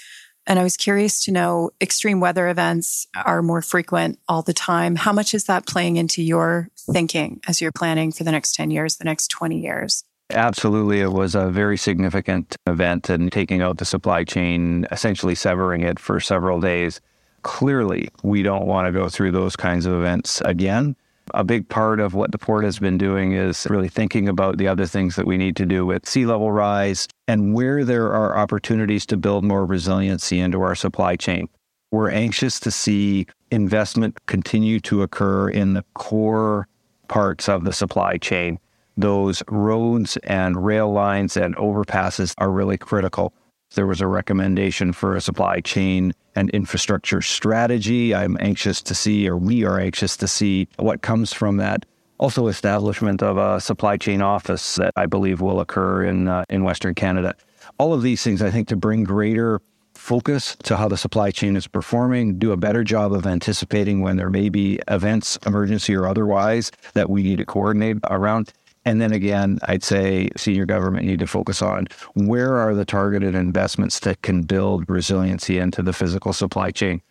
And 0.47 0.59
I 0.59 0.63
was 0.63 0.77
curious 0.77 1.25
to 1.25 1.33
know 1.33 1.71
extreme 1.81 2.21
weather 2.21 2.49
events 2.49 3.07
are 3.15 3.43
more 3.43 3.63
frequent 3.63 4.19
all 4.29 4.43
the 4.43 4.55
time. 4.55 4.97
How 4.97 5.13
much 5.13 5.35
is 5.35 5.45
that 5.45 5.67
playing 5.67 5.97
into 5.97 6.23
your 6.23 6.71
thinking 6.91 7.41
as 7.47 7.61
you're 7.61 7.73
planning 7.73 8.13
for 8.13 8.25
the 8.25 8.33
next 8.33 8.55
10 8.55 8.71
years, 8.71 8.97
the 8.97 9.05
next 9.05 9.29
20 9.29 9.61
years? 9.61 10.05
Absolutely. 10.31 11.01
It 11.01 11.13
was 11.13 11.35
a 11.35 11.49
very 11.49 11.79
significant 11.79 12.57
event 12.67 13.09
and 13.09 13.33
taking 13.33 13.63
out 13.63 13.79
the 13.79 13.87
supply 13.87 14.25
chain, 14.25 14.87
essentially 14.91 15.35
severing 15.35 15.83
it 15.83 15.99
for 15.99 16.21
several 16.21 16.61
days. 16.61 17.01
Clearly, 17.43 18.11
we 18.23 18.43
don't 18.43 18.67
want 18.67 18.87
to 18.87 18.93
go 18.93 19.09
through 19.09 19.33
those 19.33 19.57
kinds 19.57 19.87
of 19.87 19.95
events 19.95 20.43
again. 20.43 20.97
A 21.35 21.45
big 21.45 21.69
part 21.69 22.01
of 22.01 22.15
what 22.15 22.33
the 22.33 22.39
port 22.39 22.65
has 22.65 22.79
been 22.79 22.99
doing 22.99 23.33
is 23.33 23.67
really 23.71 23.89
thinking 23.89 24.29
about 24.29 24.59
the 24.59 24.69
other 24.69 24.87
things 24.87 25.17
that 25.17 25.27
we 25.27 25.37
need 25.39 25.57
to 25.57 25.67
do 25.67 25.87
with 25.87 26.07
sea 26.07 26.27
level 26.27 26.53
rise 26.53 27.07
and 27.27 27.55
where 27.55 27.85
there 27.85 28.13
are 28.13 28.37
opportunities 28.37 29.07
to 29.07 29.17
build 29.17 29.45
more 29.45 29.65
resiliency 29.65 30.41
into 30.41 30.61
our 30.61 30.75
supply 30.75 31.17
chain. 31.17 31.49
We're 31.91 32.11
anxious 32.11 32.61
to 32.61 32.71
see 32.71 33.27
investment 33.51 34.19
continue 34.27 34.81
to 34.81 35.03
occur 35.03 35.49
in 35.49 35.73
the 35.73 35.85
core 35.95 36.67
parts 37.09 37.49
of 37.49 37.65
the 37.65 37.73
supply 37.73 38.19
chain. 38.19 38.59
Those 38.99 39.45
roads 39.49 40.17
and 40.25 40.67
rail 40.67 40.93
lines 40.93 41.37
and 41.37 41.55
overpasses 41.55 42.35
are 42.39 42.51
really 42.51 42.77
critical. 42.77 43.33
There 43.77 43.87
was 43.87 44.01
a 44.01 44.09
recommendation 44.09 44.93
for 44.93 45.15
a 45.15 45.21
supply 45.21 45.61
chain 45.61 46.13
and 46.35 46.51
infrastructure 46.51 47.23
strategy. 47.23 48.13
I'm 48.13 48.37
anxious 48.41 48.83
to 48.83 48.97
see, 48.97 49.29
or 49.29 49.37
we 49.37 49.65
are 49.65 49.79
anxious 49.79 50.17
to 50.17 50.27
see, 50.27 50.67
what 50.79 51.03
comes 51.03 51.33
from 51.33 51.59
that. 51.59 51.87
Also, 52.19 52.49
establishment 52.49 53.23
of 53.23 53.37
a 53.37 53.61
supply 53.61 53.99
chain 53.99 54.21
office 54.21 54.75
that 54.75 54.93
I 54.97 55.07
believe 55.07 55.41
will 55.41 55.61
occur 55.61 56.03
in 56.03 56.27
uh, 56.27 56.45
in 56.49 56.65
Western 56.65 56.97
Canada. 56.97 57.37
All 57.79 57.95
of 57.95 58.03
these 58.03 58.25
things, 58.25 58.43
I 58.43 58.51
think, 58.51 58.67
to 58.67 58.77
bring 58.77 59.05
greater 59.05 59.61
focus 59.95 60.57
to 60.65 60.77
how 60.77 60.89
the 60.89 60.97
supply 60.97 61.31
chain 61.31 61.55
is 61.55 61.69
performing, 61.69 62.37
do 62.37 62.51
a 62.51 62.57
better 62.57 62.83
job 62.83 63.13
of 63.13 63.29
anticipating 63.29 64.01
when 64.01 64.17
there 64.17 64.31
may 64.31 64.49
be 64.49 64.81
events, 64.89 65.39
emergency 65.47 65.95
or 65.95 66.09
otherwise, 66.09 66.73
that 66.95 67.09
we 67.09 67.23
need 67.23 67.39
to 67.39 67.47
coordinate 67.47 67.99
around. 68.11 68.53
And 68.85 69.01
then 69.01 69.13
again, 69.13 69.59
I'd 69.65 69.83
say 69.83 70.31
senior 70.37 70.67
government 70.67 71.07
need 71.07 71.19
to 71.19 71.27
focus 71.27 71.63
on 71.63 71.89
where 72.15 72.57
are 72.57 72.75
the 72.75 72.85
targeted 72.85 73.35
investments 73.35 74.01
that 74.01 74.23
can 74.23 74.43
build 74.43 74.89
resiliency 74.89 75.59
into 75.59 75.83
the 75.83 75.93
physical 75.93 76.33
supply 76.33 76.71
chain. 76.71 77.03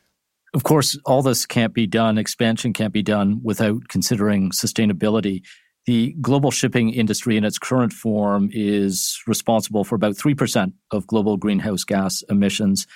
Of 0.54 0.64
course, 0.64 0.98
all 1.06 1.22
this 1.22 1.46
can't 1.46 1.74
be 1.74 1.88
done, 1.88 2.18
expansion 2.18 2.74
can't 2.74 2.94
be 2.94 3.04
done 3.04 3.42
without 3.44 3.90
considering 3.90 4.52
sustainability. 4.52 5.44
The 5.86 6.16
global 6.20 6.52
shipping 6.52 6.90
industry 6.90 7.38
in 7.38 7.44
its 7.44 7.60
current 7.60 7.94
form 7.94 8.50
is 8.52 9.22
responsible 9.28 9.84
for 9.84 9.96
about 9.96 10.16
3% 10.16 10.74
of 10.92 11.08
global 11.08 11.38
greenhouse 11.38 11.84
gas 11.84 12.24
emissions. 12.30 12.88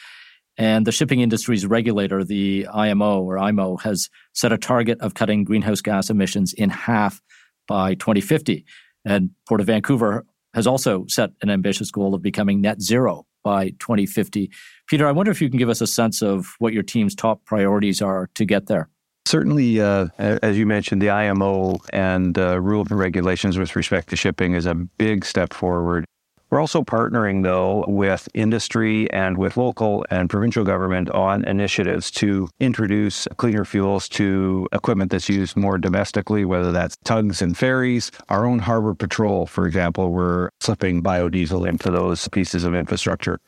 And 0.57 0.85
the 0.85 0.91
shipping 0.91 1.21
industry's 1.21 1.65
regulator, 1.65 2.23
the 2.23 2.67
IMO 2.73 3.21
or 3.21 3.37
IMO, 3.37 3.77
has 3.77 4.09
set 4.33 4.51
a 4.51 4.57
target 4.57 4.99
of 4.99 5.13
cutting 5.13 5.43
greenhouse 5.43 5.81
gas 5.81 6.09
emissions 6.09 6.53
in 6.53 6.69
half 6.69 7.21
by 7.67 7.93
2050. 7.95 8.65
And 9.05 9.31
Port 9.47 9.61
of 9.61 9.67
Vancouver 9.67 10.25
has 10.53 10.67
also 10.67 11.05
set 11.07 11.31
an 11.41 11.49
ambitious 11.49 11.91
goal 11.91 12.13
of 12.13 12.21
becoming 12.21 12.61
net 12.61 12.81
zero 12.81 13.25
by 13.43 13.69
2050. 13.79 14.51
Peter, 14.87 15.07
I 15.07 15.11
wonder 15.11 15.31
if 15.31 15.41
you 15.41 15.49
can 15.49 15.57
give 15.57 15.69
us 15.69 15.81
a 15.81 15.87
sense 15.87 16.21
of 16.21 16.55
what 16.59 16.73
your 16.73 16.83
team's 16.83 17.15
top 17.15 17.43
priorities 17.45 18.01
are 18.01 18.29
to 18.35 18.45
get 18.45 18.67
there. 18.67 18.89
Certainly, 19.25 19.79
uh, 19.79 20.07
as 20.17 20.57
you 20.57 20.65
mentioned, 20.65 21.01
the 21.01 21.09
IMO 21.09 21.77
and 21.93 22.37
uh, 22.37 22.59
rules 22.59 22.89
and 22.89 22.99
regulations 22.99 23.57
with 23.57 23.75
respect 23.75 24.09
to 24.09 24.15
shipping 24.15 24.53
is 24.53 24.65
a 24.65 24.73
big 24.73 25.25
step 25.25 25.53
forward. 25.53 26.05
We're 26.51 26.59
also 26.59 26.83
partnering, 26.83 27.43
though, 27.43 27.85
with 27.87 28.27
industry 28.33 29.09
and 29.11 29.37
with 29.37 29.55
local 29.55 30.05
and 30.11 30.29
provincial 30.29 30.65
government 30.65 31.09
on 31.11 31.45
initiatives 31.45 32.11
to 32.11 32.49
introduce 32.59 33.25
cleaner 33.37 33.63
fuels 33.63 34.09
to 34.09 34.67
equipment 34.73 35.11
that's 35.11 35.29
used 35.29 35.55
more 35.55 35.77
domestically, 35.77 36.43
whether 36.43 36.73
that's 36.73 36.97
tugs 37.05 37.41
and 37.41 37.57
ferries. 37.57 38.11
Our 38.27 38.45
own 38.45 38.59
harbor 38.59 38.93
patrol, 38.93 39.45
for 39.45 39.65
example, 39.65 40.11
we're 40.11 40.49
slipping 40.59 41.01
biodiesel 41.01 41.65
into 41.65 41.89
those 41.89 42.27
pieces 42.27 42.65
of 42.65 42.75
infrastructure. 42.75 43.39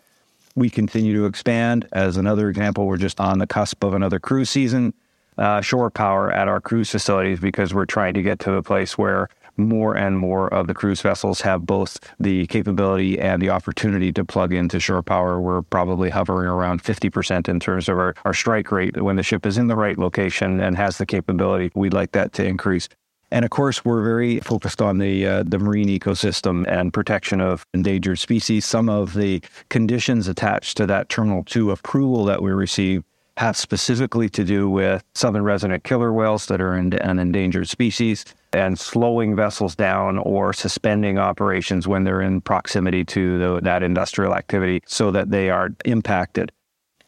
We 0.56 0.70
continue 0.70 1.14
to 1.18 1.26
expand. 1.26 1.90
As 1.92 2.16
another 2.16 2.48
example, 2.50 2.88
we're 2.88 2.96
just 2.96 3.20
on 3.20 3.40
the 3.40 3.48
cusp 3.48 3.84
of 3.84 3.94
another 3.94 4.20
cruise 4.20 4.50
season. 4.50 4.94
Uh, 5.38 5.60
shore 5.60 5.90
power 5.90 6.32
at 6.32 6.48
our 6.48 6.62
cruise 6.62 6.92
facilities 6.92 7.40
because 7.40 7.74
we're 7.74 7.88
trying 7.88 8.14
to 8.14 8.22
get 8.22 8.40
to 8.40 8.54
a 8.54 8.64
place 8.64 8.98
where 8.98 9.28
more 9.58 9.96
and 9.96 10.18
more 10.18 10.52
of 10.54 10.68
the 10.68 10.74
cruise 10.74 11.02
vessels 11.02 11.42
have 11.42 11.66
both 11.66 12.00
the 12.20 12.48
capability 12.48 13.20
and 13.20 13.42
the 13.42 13.50
opportunity 13.50 14.12
to 14.12 14.26
plug 14.26 14.54
into 14.54 14.80
shore 14.80 15.04
power. 15.04 15.40
We're 15.40 15.62
probably 15.62 16.10
hovering 16.10 16.48
around 16.48 16.84
50% 16.84 17.48
in 17.48 17.60
terms 17.60 17.88
of 17.88 17.98
our, 17.98 18.16
our 18.26 18.34
strike 18.34 18.72
rate 18.72 19.02
when 19.02 19.16
the 19.16 19.24
ship 19.24 19.46
is 19.46 19.58
in 19.58 19.68
the 19.68 19.76
right 19.76 19.98
location 19.98 20.60
and 20.60 20.76
has 20.78 20.98
the 20.98 21.06
capability. 21.06 21.72
We'd 21.76 21.94
like 21.94 22.14
that 22.14 22.34
to 22.34 22.46
increase. 22.46 22.90
And 23.32 23.44
of 23.44 23.50
course, 23.50 23.84
we're 23.84 24.04
very 24.04 24.40
focused 24.42 24.80
on 24.80 25.00
the 25.00 25.26
uh, 25.26 25.44
the 25.44 25.58
marine 25.58 25.88
ecosystem 25.88 26.68
and 26.68 26.94
protection 26.94 27.42
of 27.42 27.66
endangered 27.74 28.20
species. 28.20 28.64
Some 28.64 28.90
of 28.90 29.16
the 29.16 29.42
conditions 29.70 30.28
attached 30.28 30.78
to 30.78 30.86
that 30.86 31.10
Terminal 31.10 31.44
2 31.44 31.72
approval 31.72 32.26
that 32.26 32.44
we 32.44 32.52
received 32.52 33.06
have 33.38 33.58
specifically 33.58 34.30
to 34.30 34.44
do 34.44 34.70
with 34.70 35.04
southern 35.16 35.44
resident 35.44 35.84
killer 35.84 36.14
whales 36.14 36.46
that 36.46 36.62
are 36.62 36.76
an 36.76 36.94
endangered 37.20 37.68
species 37.68 38.24
and 38.54 38.78
slowing 38.78 39.36
vessels 39.36 39.76
down 39.76 40.20
or 40.20 40.54
suspending 40.54 41.18
operations 41.18 41.88
when 41.88 42.04
they're 42.04 42.22
in 42.22 42.42
proximity 42.42 43.04
to 43.06 43.38
the, 43.40 43.62
that 43.62 43.84
industrial 43.84 44.36
activity 44.36 44.82
so 44.86 45.12
that 45.12 45.32
they 45.32 45.50
are 45.50 45.70
impacted. 45.86 46.52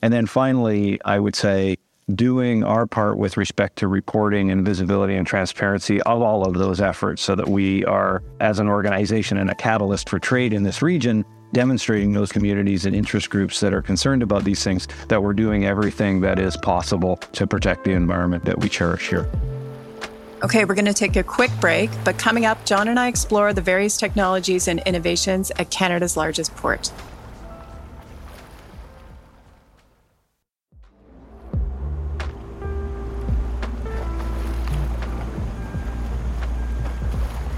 And 0.02 0.14
then 0.14 0.26
finally, 0.26 1.00
I 1.06 1.20
would 1.20 1.36
say 1.36 1.78
doing 2.14 2.64
our 2.64 2.86
part 2.86 3.18
with 3.18 3.38
respect 3.38 3.78
to 3.78 3.88
reporting 3.88 4.52
and 4.52 4.66
visibility 4.66 5.16
and 5.16 5.26
transparency 5.26 6.02
of 6.04 6.22
all 6.22 6.46
of 6.46 6.54
those 6.54 6.80
efforts 6.80 7.22
so 7.22 7.36
that 7.36 7.48
we 7.48 7.84
are, 7.86 8.22
as 8.40 8.60
an 8.60 8.68
organization 8.68 9.38
and 9.38 9.50
a 9.50 9.56
catalyst 9.56 10.10
for 10.10 10.20
trade 10.20 10.54
in 10.54 10.64
this 10.64 10.82
region, 10.82 11.26
demonstrating 11.54 12.14
those 12.14 12.32
communities 12.32 12.86
and 12.86 12.96
interest 12.96 13.30
groups 13.30 13.60
that 13.60 13.74
are 13.74 13.82
concerned 13.82 14.22
about 14.22 14.44
these 14.44 14.64
things 14.64 14.88
that 15.08 15.24
we're 15.24 15.34
doing 15.34 15.66
everything 15.66 16.22
that 16.22 16.38
is 16.38 16.58
possible 16.58 17.18
to 17.32 17.48
protect 17.48 17.86
the 17.86 17.92
environment 17.92 18.46
that 18.46 18.60
we 18.60 18.70
cherish 18.70 19.10
here. 19.10 19.30
Okay, 20.46 20.64
we're 20.64 20.76
going 20.76 20.86
to 20.86 20.94
take 20.94 21.16
a 21.16 21.24
quick 21.24 21.50
break, 21.60 21.90
but 22.04 22.20
coming 22.20 22.46
up, 22.46 22.64
John 22.66 22.88
and 22.88 23.00
I 23.00 23.08
explore 23.08 23.52
the 23.52 23.64
various 23.64 23.98
technologies 23.98 24.68
and 24.68 24.80
innovations 24.82 25.52
at 25.58 25.72
Canada's 25.72 26.16
largest 26.16 26.56
port. 26.56 26.92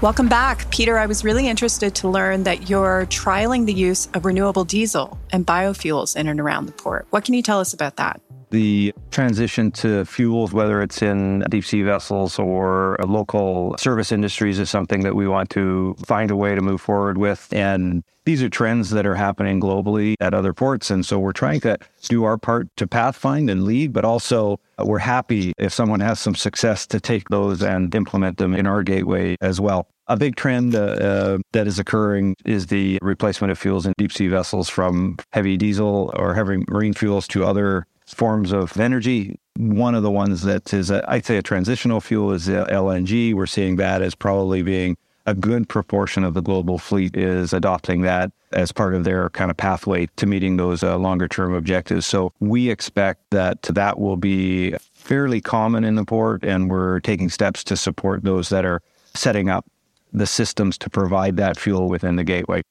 Welcome 0.00 0.30
back. 0.30 0.70
Peter, 0.70 0.96
I 0.96 1.04
was 1.04 1.22
really 1.22 1.46
interested 1.46 1.94
to 1.96 2.08
learn 2.08 2.44
that 2.44 2.70
you're 2.70 3.04
trialing 3.10 3.66
the 3.66 3.74
use 3.74 4.08
of 4.14 4.24
renewable 4.24 4.64
diesel 4.64 5.18
and 5.30 5.46
biofuels 5.46 6.16
in 6.16 6.26
and 6.26 6.40
around 6.40 6.64
the 6.64 6.72
port. 6.72 7.06
What 7.10 7.26
can 7.26 7.34
you 7.34 7.42
tell 7.42 7.60
us 7.60 7.74
about 7.74 7.96
that? 7.96 8.22
The 8.50 8.94
transition 9.10 9.70
to 9.72 10.04
fuels, 10.04 10.52
whether 10.52 10.80
it's 10.80 11.02
in 11.02 11.44
deep 11.50 11.64
sea 11.64 11.82
vessels 11.82 12.38
or 12.38 12.96
local 13.06 13.76
service 13.78 14.10
industries, 14.10 14.58
is 14.58 14.70
something 14.70 15.02
that 15.02 15.14
we 15.14 15.28
want 15.28 15.50
to 15.50 15.94
find 16.06 16.30
a 16.30 16.36
way 16.36 16.54
to 16.54 16.60
move 16.60 16.80
forward 16.80 17.18
with. 17.18 17.48
And 17.52 18.02
these 18.24 18.42
are 18.42 18.48
trends 18.48 18.90
that 18.90 19.06
are 19.06 19.14
happening 19.14 19.60
globally 19.60 20.14
at 20.20 20.34
other 20.34 20.52
ports. 20.52 20.90
And 20.90 21.04
so 21.04 21.18
we're 21.18 21.32
trying 21.32 21.60
to 21.60 21.78
do 22.08 22.24
our 22.24 22.38
part 22.38 22.68
to 22.76 22.86
pathfind 22.86 23.50
and 23.50 23.64
lead, 23.64 23.92
but 23.92 24.04
also 24.04 24.60
we're 24.78 24.98
happy 24.98 25.52
if 25.58 25.72
someone 25.72 26.00
has 26.00 26.20
some 26.20 26.34
success 26.34 26.86
to 26.88 27.00
take 27.00 27.28
those 27.28 27.62
and 27.62 27.94
implement 27.94 28.38
them 28.38 28.54
in 28.54 28.66
our 28.66 28.82
gateway 28.82 29.36
as 29.40 29.60
well. 29.60 29.88
A 30.08 30.16
big 30.16 30.36
trend 30.36 30.74
uh, 30.74 30.78
uh, 30.78 31.38
that 31.52 31.66
is 31.66 31.78
occurring 31.78 32.34
is 32.46 32.66
the 32.68 32.98
replacement 33.02 33.50
of 33.50 33.58
fuels 33.58 33.84
in 33.84 33.92
deep 33.98 34.12
sea 34.12 34.28
vessels 34.28 34.68
from 34.68 35.18
heavy 35.32 35.58
diesel 35.58 36.10
or 36.14 36.34
heavy 36.34 36.64
marine 36.68 36.94
fuels 36.94 37.28
to 37.28 37.44
other 37.44 37.86
forms 38.14 38.52
of 38.52 38.78
energy. 38.78 39.38
One 39.56 39.94
of 39.94 40.02
the 40.02 40.10
ones 40.10 40.42
that 40.42 40.72
is, 40.72 40.90
a, 40.90 41.04
I'd 41.08 41.26
say, 41.26 41.36
a 41.36 41.42
transitional 41.42 42.00
fuel 42.00 42.32
is 42.32 42.48
LNG. 42.48 43.34
We're 43.34 43.46
seeing 43.46 43.76
that 43.76 44.02
as 44.02 44.14
probably 44.14 44.62
being 44.62 44.96
a 45.26 45.34
good 45.34 45.68
proportion 45.68 46.24
of 46.24 46.32
the 46.32 46.40
global 46.40 46.78
fleet 46.78 47.14
is 47.14 47.52
adopting 47.52 48.00
that 48.00 48.32
as 48.52 48.72
part 48.72 48.94
of 48.94 49.04
their 49.04 49.28
kind 49.30 49.50
of 49.50 49.58
pathway 49.58 50.06
to 50.16 50.24
meeting 50.26 50.56
those 50.56 50.82
uh, 50.82 50.96
longer 50.96 51.28
term 51.28 51.52
objectives. 51.52 52.06
So 52.06 52.32
we 52.40 52.70
expect 52.70 53.30
that 53.30 53.62
that 53.62 53.98
will 53.98 54.16
be 54.16 54.74
fairly 54.94 55.42
common 55.42 55.84
in 55.84 55.96
the 55.96 56.04
port, 56.04 56.44
and 56.44 56.70
we're 56.70 57.00
taking 57.00 57.28
steps 57.28 57.62
to 57.64 57.76
support 57.76 58.24
those 58.24 58.48
that 58.48 58.64
are 58.64 58.80
setting 59.14 59.50
up 59.50 59.66
the 60.12 60.26
systems 60.26 60.78
to 60.78 60.88
provide 60.88 61.36
that 61.36 61.58
fuel 61.58 61.88
within 61.88 62.16
the 62.16 62.24
gateway. 62.24 62.62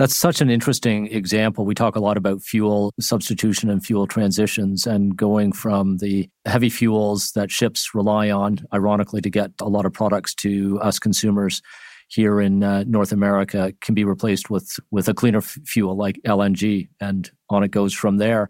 That's 0.00 0.16
such 0.16 0.40
an 0.40 0.48
interesting 0.48 1.08
example. 1.08 1.66
We 1.66 1.74
talk 1.74 1.94
a 1.94 2.00
lot 2.00 2.16
about 2.16 2.40
fuel 2.40 2.94
substitution 2.98 3.68
and 3.68 3.84
fuel 3.84 4.06
transitions 4.06 4.86
and 4.86 5.14
going 5.14 5.52
from 5.52 5.98
the 5.98 6.26
heavy 6.46 6.70
fuels 6.70 7.32
that 7.32 7.50
ships 7.50 7.94
rely 7.94 8.30
on, 8.30 8.66
ironically, 8.72 9.20
to 9.20 9.28
get 9.28 9.50
a 9.60 9.68
lot 9.68 9.84
of 9.84 9.92
products 9.92 10.34
to 10.36 10.80
us 10.80 10.98
consumers 10.98 11.60
here 12.08 12.40
in 12.40 12.64
uh, 12.64 12.84
North 12.86 13.12
America 13.12 13.74
can 13.82 13.94
be 13.94 14.04
replaced 14.04 14.48
with, 14.48 14.80
with 14.90 15.06
a 15.06 15.12
cleaner 15.12 15.40
f- 15.40 15.58
fuel 15.66 15.94
like 15.94 16.18
LNG, 16.26 16.88
and 17.02 17.30
on 17.50 17.62
it 17.62 17.70
goes 17.70 17.92
from 17.92 18.16
there. 18.16 18.48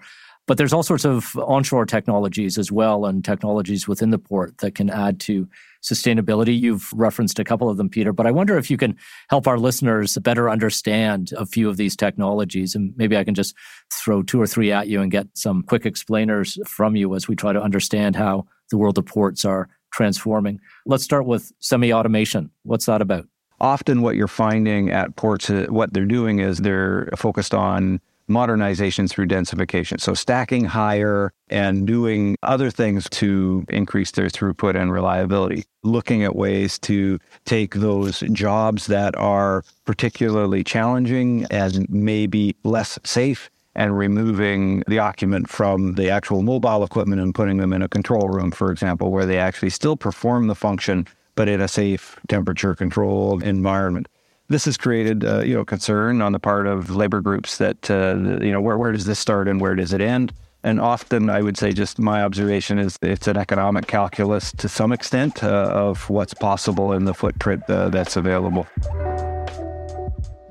But 0.51 0.59
there's 0.59 0.73
all 0.73 0.83
sorts 0.83 1.05
of 1.05 1.37
onshore 1.37 1.87
technologies 1.87 2.59
as 2.59 2.73
well 2.73 3.07
and 3.07 3.25
technologies 3.25 3.87
within 3.87 4.11
the 4.11 4.19
port 4.19 4.59
that 4.59 4.75
can 4.75 4.91
add 4.91 5.21
to 5.21 5.49
sustainability. 5.81 6.59
You've 6.59 6.93
referenced 6.93 7.39
a 7.39 7.45
couple 7.45 7.71
of 7.71 7.77
them, 7.77 7.89
Peter, 7.89 8.13
but 8.13 8.27
I 8.27 8.33
wonder 8.33 8.59
if 8.59 8.69
you 8.69 8.77
can 8.77 8.97
help 9.29 9.47
our 9.47 9.59
listeners 9.59 10.19
better 10.19 10.51
understand 10.51 11.33
a 11.37 11.47
few 11.47 11.69
of 11.69 11.77
these 11.77 11.95
technologies. 11.95 12.75
And 12.75 12.93
maybe 12.97 13.17
I 13.17 13.23
can 13.23 13.37
just 13.37 13.55
throw 13.93 14.25
two 14.25 14.43
or 14.43 14.47
three 14.49 14.73
at 14.73 14.89
you 14.89 15.01
and 15.01 15.09
get 15.09 15.29
some 15.35 15.63
quick 15.63 15.87
explainers 15.87 16.59
from 16.67 16.97
you 16.97 17.15
as 17.15 17.29
we 17.29 17.37
try 17.37 17.53
to 17.53 17.63
understand 17.63 18.17
how 18.17 18.45
the 18.73 18.77
world 18.77 18.99
of 18.99 19.07
ports 19.07 19.45
are 19.45 19.69
transforming. 19.93 20.59
Let's 20.85 21.05
start 21.05 21.27
with 21.27 21.53
semi 21.61 21.93
automation. 21.93 22.51
What's 22.65 22.87
that 22.87 23.01
about? 23.01 23.29
Often, 23.61 24.03
what 24.03 24.17
you're 24.17 24.27
finding 24.27 24.91
at 24.91 25.15
ports, 25.15 25.49
uh, 25.49 25.67
what 25.69 25.93
they're 25.93 26.07
doing 26.07 26.41
is 26.41 26.59
they're 26.59 27.09
focused 27.15 27.55
on 27.55 28.01
modernization 28.31 29.09
through 29.09 29.27
densification. 29.27 30.01
So 30.01 30.15
stacking 30.15 30.65
higher 30.65 31.33
and 31.49 31.87
doing 31.87 32.37
other 32.43 32.71
things 32.71 33.09
to 33.11 33.65
increase 33.69 34.13
their 34.13 34.29
throughput 34.29 34.81
and 34.81 34.93
reliability. 34.93 35.65
Looking 35.83 36.23
at 36.23 36.37
ways 36.37 36.79
to 36.81 37.19
take 37.45 37.75
those 37.75 38.21
jobs 38.33 38.87
that 38.87 39.17
are 39.17 39.65
particularly 39.85 40.63
challenging 40.63 41.47
and 41.51 41.89
maybe 41.91 42.55
less 42.65 42.99
safe 43.05 43.51
and 43.75 43.97
removing 43.97 44.83
the 44.89 44.99
occupant 44.99 45.49
from 45.49 45.95
the 45.95 46.11
actual 46.11 46.43
mobile 46.43 46.85
equipment 46.85 47.21
and 47.21 47.35
putting 47.35 47.57
them 47.59 47.73
in 47.73 47.83
a 47.83 47.89
control 47.89 48.29
room, 48.29 48.51
for 48.51 48.71
example, 48.71 49.11
where 49.11 49.27
they 49.27 49.39
actually 49.39 49.71
still 49.71 49.97
perform 49.97 50.49
the 50.49 50.55
function, 50.55 51.07
but 51.35 51.49
in 51.49 51.61
a 51.61 51.69
safe 51.69 52.19
temperature 52.29 52.75
controlled 52.75 53.43
environment 53.43 54.09
this 54.51 54.65
has 54.65 54.77
created, 54.77 55.25
uh, 55.25 55.41
you 55.41 55.55
know, 55.55 55.65
concern 55.65 56.21
on 56.21 56.33
the 56.33 56.41
part 56.41 56.67
of 56.67 56.91
labor 56.91 57.21
groups 57.21 57.59
that, 57.59 57.89
uh, 57.89 58.17
you 58.45 58.51
know, 58.51 58.61
where, 58.61 58.77
where 58.77 58.91
does 58.91 59.07
this 59.07 59.19
start 59.19 59.47
and 59.47 59.61
where 59.61 59.77
does 59.77 59.93
it 59.93 60.01
end? 60.01 60.33
And 60.65 60.81
often, 60.81 61.31
I 61.31 61.41
would 61.41 61.57
say, 61.57 61.73
just 61.73 62.01
my 62.01 62.23
observation 62.25 62.79
is 62.81 62.99
it's 63.01 63.29
an 63.29 63.37
economic 63.37 63.87
calculus 63.87 64.53
to 64.59 64.69
some 64.69 64.93
extent 64.93 65.43
uh, 65.45 65.71
of 65.73 66.11
what's 66.11 66.35
possible 66.35 66.93
in 66.93 67.05
the 67.05 67.15
footprint 67.15 67.63
uh, 67.71 67.91
that's 67.91 68.17
available. 68.17 68.67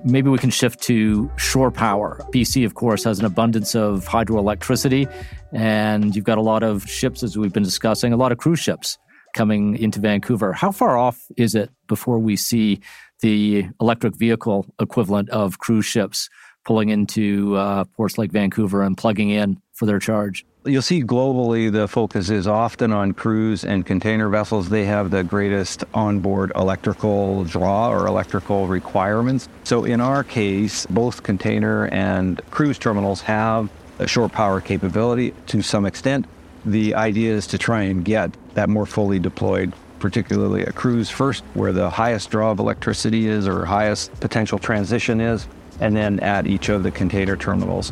Maybe 0.06 0.30
we 0.30 0.38
can 0.38 0.50
shift 0.50 0.82
to 0.84 1.30
shore 1.36 1.70
power. 1.70 2.26
BC, 2.34 2.66
of 2.66 2.76
course, 2.76 3.04
has 3.04 3.20
an 3.20 3.26
abundance 3.26 3.76
of 3.76 4.06
hydroelectricity, 4.06 5.14
and 5.52 6.16
you've 6.16 6.26
got 6.26 6.38
a 6.38 6.42
lot 6.42 6.64
of 6.64 6.90
ships, 6.90 7.22
as 7.22 7.38
we've 7.38 7.54
been 7.54 7.64
discussing, 7.64 8.14
a 8.14 8.18
lot 8.18 8.32
of 8.32 8.38
cruise 8.38 8.62
ships 8.62 8.98
coming 9.34 9.78
into 9.78 10.00
Vancouver. 10.00 10.54
How 10.54 10.72
far 10.72 10.98
off 10.98 11.22
is 11.38 11.56
it 11.56 11.70
before 11.88 12.20
we 12.20 12.36
see 12.36 12.82
the 13.22 13.68
electric 13.82 14.16
vehicle 14.16 14.66
equivalent 14.80 15.30
of 15.30 15.60
cruise 15.60 15.86
ships 15.86 16.30
pulling 16.66 16.90
into 16.90 17.56
uh, 17.56 17.84
ports 17.96 18.18
like 18.18 18.32
Vancouver 18.32 18.84
and 18.84 18.98
plugging 18.98 19.30
in 19.30 19.62
for 19.74 19.86
their 19.86 20.00
charge. 20.00 20.46
You'll 20.66 20.82
see 20.82 21.02
globally 21.02 21.72
the 21.72 21.88
focus 21.88 22.30
is 22.30 22.46
often 22.46 22.92
on 22.92 23.14
cruise 23.14 23.64
and 23.64 23.86
container 23.86 24.28
vessels. 24.28 24.70
They 24.70 24.86
have 24.86 25.10
the 25.10 25.24
greatest 25.24 25.86
onboard 25.94 26.52
electrical 26.56 27.46
draw 27.46 27.90
or 27.90 28.08
electrical 28.08 28.68
requirements. 28.68 29.48
So 29.64 29.86
in 29.86 30.02
our 30.02 30.24
case, 30.24 30.86
both 30.88 31.24
container 31.24 31.88
and 31.88 32.42
cruise 32.52 32.78
terminals 32.78 33.22
have 33.22 33.70
a 34.00 34.08
shore 34.08 34.30
power 34.30 34.60
capability 34.60 35.34
to 35.48 35.62
some 35.62 35.86
extent. 35.86 36.26
The 36.66 36.96
idea 36.96 37.34
is 37.34 37.48
to 37.48 37.58
try 37.58 37.84
and 37.84 38.04
get 38.04 38.36
that 38.54 38.70
more 38.70 38.86
fully 38.86 39.20
deployed 39.20 39.74
particularly 40.00 40.64
a 40.64 40.72
cruise 40.72 41.10
first, 41.10 41.44
where 41.54 41.74
the 41.74 41.90
highest 41.90 42.30
draw 42.30 42.52
of 42.52 42.60
electricity 42.60 43.28
is 43.28 43.48
or 43.48 43.66
highest 43.66 44.18
potential 44.20 44.58
transition 44.58 45.22
is, 45.22 45.48
and 45.80 45.96
then 45.96 46.20
at 46.22 46.48
each 46.48 46.70
of 46.70 46.84
the 46.84 46.92
container 46.92 47.36
terminals. 47.36 47.92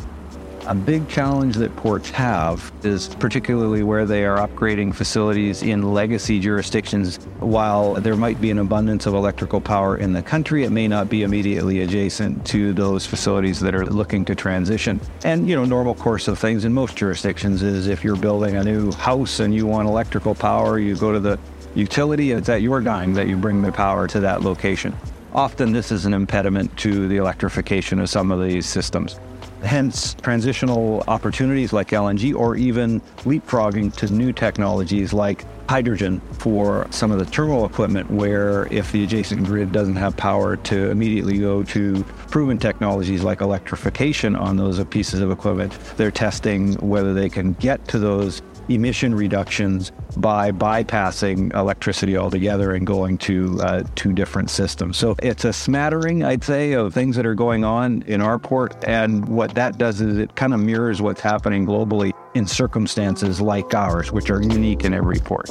A 0.68 0.74
big 0.74 1.08
challenge 1.08 1.56
that 1.56 1.74
ports 1.76 2.10
have 2.10 2.70
is 2.82 3.08
particularly 3.14 3.82
where 3.82 4.04
they 4.04 4.26
are 4.26 4.46
upgrading 4.46 4.94
facilities 4.94 5.62
in 5.62 5.94
legacy 5.94 6.38
jurisdictions. 6.38 7.16
While 7.40 7.94
there 7.94 8.16
might 8.16 8.38
be 8.38 8.50
an 8.50 8.58
abundance 8.58 9.06
of 9.06 9.14
electrical 9.14 9.62
power 9.62 9.96
in 9.96 10.12
the 10.12 10.20
country, 10.20 10.64
it 10.64 10.70
may 10.70 10.86
not 10.86 11.08
be 11.08 11.22
immediately 11.22 11.80
adjacent 11.80 12.44
to 12.48 12.74
those 12.74 13.06
facilities 13.06 13.60
that 13.60 13.74
are 13.74 13.86
looking 13.86 14.26
to 14.26 14.34
transition. 14.34 15.00
And, 15.24 15.48
you 15.48 15.56
know, 15.56 15.64
normal 15.64 15.94
course 15.94 16.28
of 16.28 16.38
things 16.38 16.66
in 16.66 16.74
most 16.74 16.96
jurisdictions 16.96 17.62
is 17.62 17.86
if 17.86 18.04
you're 18.04 18.16
building 18.16 18.56
a 18.56 18.62
new 18.62 18.92
house 18.92 19.40
and 19.40 19.54
you 19.54 19.64
want 19.64 19.88
electrical 19.88 20.34
power, 20.34 20.78
you 20.78 20.96
go 20.96 21.12
to 21.12 21.18
the 21.18 21.38
utility. 21.74 22.32
It's 22.32 22.50
at 22.50 22.60
your 22.60 22.82
dime 22.82 23.14
that 23.14 23.26
you 23.26 23.38
bring 23.38 23.62
the 23.62 23.72
power 23.72 24.06
to 24.08 24.20
that 24.20 24.42
location. 24.42 24.94
Often, 25.32 25.72
this 25.72 25.90
is 25.90 26.04
an 26.04 26.12
impediment 26.12 26.76
to 26.80 27.08
the 27.08 27.16
electrification 27.16 28.00
of 28.00 28.10
some 28.10 28.30
of 28.30 28.42
these 28.42 28.66
systems. 28.66 29.18
Hence, 29.62 30.14
transitional 30.14 31.02
opportunities 31.08 31.72
like 31.72 31.88
LNG 31.90 32.34
or 32.34 32.56
even 32.56 33.00
leapfrogging 33.24 33.94
to 33.96 34.12
new 34.12 34.32
technologies 34.32 35.12
like 35.12 35.44
hydrogen 35.68 36.20
for 36.32 36.86
some 36.90 37.10
of 37.10 37.18
the 37.18 37.26
terminal 37.26 37.66
equipment, 37.66 38.10
where 38.10 38.72
if 38.72 38.90
the 38.92 39.04
adjacent 39.04 39.44
grid 39.44 39.70
doesn't 39.70 39.96
have 39.96 40.16
power 40.16 40.56
to 40.56 40.90
immediately 40.90 41.38
go 41.38 41.62
to 41.62 42.02
proven 42.30 42.58
technologies 42.58 43.22
like 43.22 43.40
electrification 43.40 44.34
on 44.34 44.56
those 44.56 44.82
pieces 44.86 45.20
of 45.20 45.30
equipment, 45.30 45.76
they're 45.96 46.10
testing 46.10 46.72
whether 46.74 47.12
they 47.12 47.28
can 47.28 47.52
get 47.54 47.86
to 47.88 47.98
those 47.98 48.40
emission 48.68 49.14
reductions 49.14 49.92
by 50.16 50.50
bypassing 50.50 51.54
electricity 51.54 52.16
altogether 52.16 52.72
and 52.74 52.86
going 52.86 53.18
to 53.18 53.60
uh, 53.62 53.82
two 53.94 54.12
different 54.12 54.50
systems. 54.50 54.96
So 54.96 55.16
it's 55.22 55.44
a 55.44 55.52
smattering, 55.52 56.24
I'd 56.24 56.44
say, 56.44 56.72
of 56.72 56.92
things 56.92 57.16
that 57.16 57.26
are 57.26 57.34
going 57.34 57.64
on 57.64 58.02
in 58.02 58.20
our 58.20 58.38
port. 58.38 58.76
And 58.84 59.28
what 59.28 59.54
that 59.54 59.78
does 59.78 60.00
is 60.00 60.18
it 60.18 60.34
kind 60.36 60.54
of 60.54 60.60
mirrors 60.60 61.00
what's 61.00 61.20
happening 61.20 61.66
globally 61.66 62.12
in 62.34 62.46
circumstances 62.46 63.40
like 63.40 63.74
ours, 63.74 64.12
which 64.12 64.30
are 64.30 64.42
unique 64.42 64.84
in 64.84 64.94
every 64.94 65.18
port. 65.18 65.48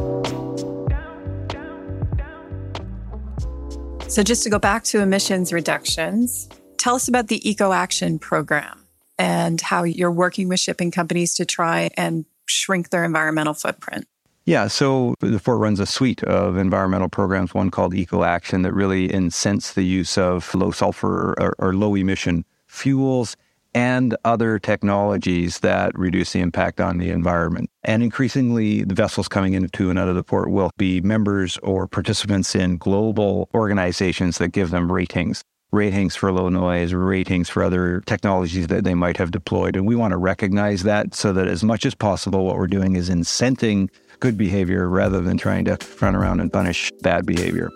So, 4.10 4.23
just 4.23 4.43
to 4.43 4.49
go 4.49 4.58
back 4.58 4.86
to 4.86 5.01
emissions 5.01 5.51
reductions, 5.51 6.47
tell 6.77 6.95
us 6.95 7.10
about 7.10 7.27
the 7.27 7.47
Eco 7.47 7.73
Action 7.73 8.19
program 8.19 8.88
and 9.17 9.60
how 9.60 9.84
you're 9.84 10.12
working 10.12 10.47
with 10.47 10.60
shipping 10.60 10.91
companies 10.91 11.34
to 11.36 11.45
try 11.45 11.89
and 11.97 12.25
shrink 12.47 12.89
their 12.89 13.03
environmental 13.03 13.53
footprint. 13.53 14.07
Yeah, 14.45 14.67
so 14.67 15.13
the 15.19 15.39
Port 15.39 15.60
runs 15.60 15.81
a 15.81 15.86
suite 15.86 16.23
of 16.23 16.55
environmental 16.55 17.10
programs, 17.10 17.53
one 17.53 17.69
called 17.69 17.93
Eco 17.93 18.23
Action 18.23 18.62
that 18.62 18.73
really 18.73 19.12
incents 19.12 19.73
the 19.73 19.83
use 19.83 20.17
of 20.17 20.55
low 20.55 20.71
sulfur 20.71 21.36
or, 21.38 21.53
or 21.60 21.73
low 21.73 21.95
emission 21.95 22.45
fuels 22.65 23.36
and 23.73 24.15
other 24.25 24.57
technologies 24.57 25.60
that 25.60 25.91
reduce 25.99 26.31
the 26.31 26.39
impact 26.39 26.79
on 26.79 26.97
the 26.97 27.10
environment. 27.10 27.69
And 27.83 28.01
increasingly, 28.01 28.83
the 28.83 28.95
vessels 28.95 29.27
coming 29.27 29.53
into 29.53 29.89
and 29.89 29.99
out 29.99 30.07
of 30.07 30.15
the 30.15 30.23
port 30.23 30.49
will 30.49 30.71
be 30.77 31.01
members 31.01 31.57
or 31.57 31.88
participants 31.88 32.55
in 32.55 32.77
global 32.77 33.49
organizations 33.53 34.38
that 34.38 34.53
give 34.53 34.71
them 34.71 34.91
ratings. 34.91 35.43
Ratings 35.77 36.15
for 36.15 36.31
low 36.31 36.49
noise, 36.49 36.91
ratings 36.91 37.49
for 37.49 37.61
other 37.61 38.01
technologies 38.07 38.65
that 38.65 38.83
they 38.83 38.95
might 38.95 39.15
have 39.15 39.29
deployed. 39.29 39.75
And 39.75 39.85
we 39.85 39.95
want 39.95 40.11
to 40.11 40.17
recognize 40.17 40.81
that 40.81 41.13
so 41.13 41.31
that 41.33 41.47
as 41.47 41.63
much 41.63 41.85
as 41.85 41.93
possible, 41.93 42.45
what 42.45 42.57
we're 42.57 42.65
doing 42.65 42.95
is 42.95 43.11
incenting 43.11 43.87
good 44.19 44.39
behavior 44.39 44.89
rather 44.89 45.21
than 45.21 45.37
trying 45.37 45.65
to 45.65 45.77
run 46.01 46.15
around 46.15 46.39
and 46.39 46.51
punish 46.51 46.91
bad 47.03 47.27
behavior. 47.27 47.69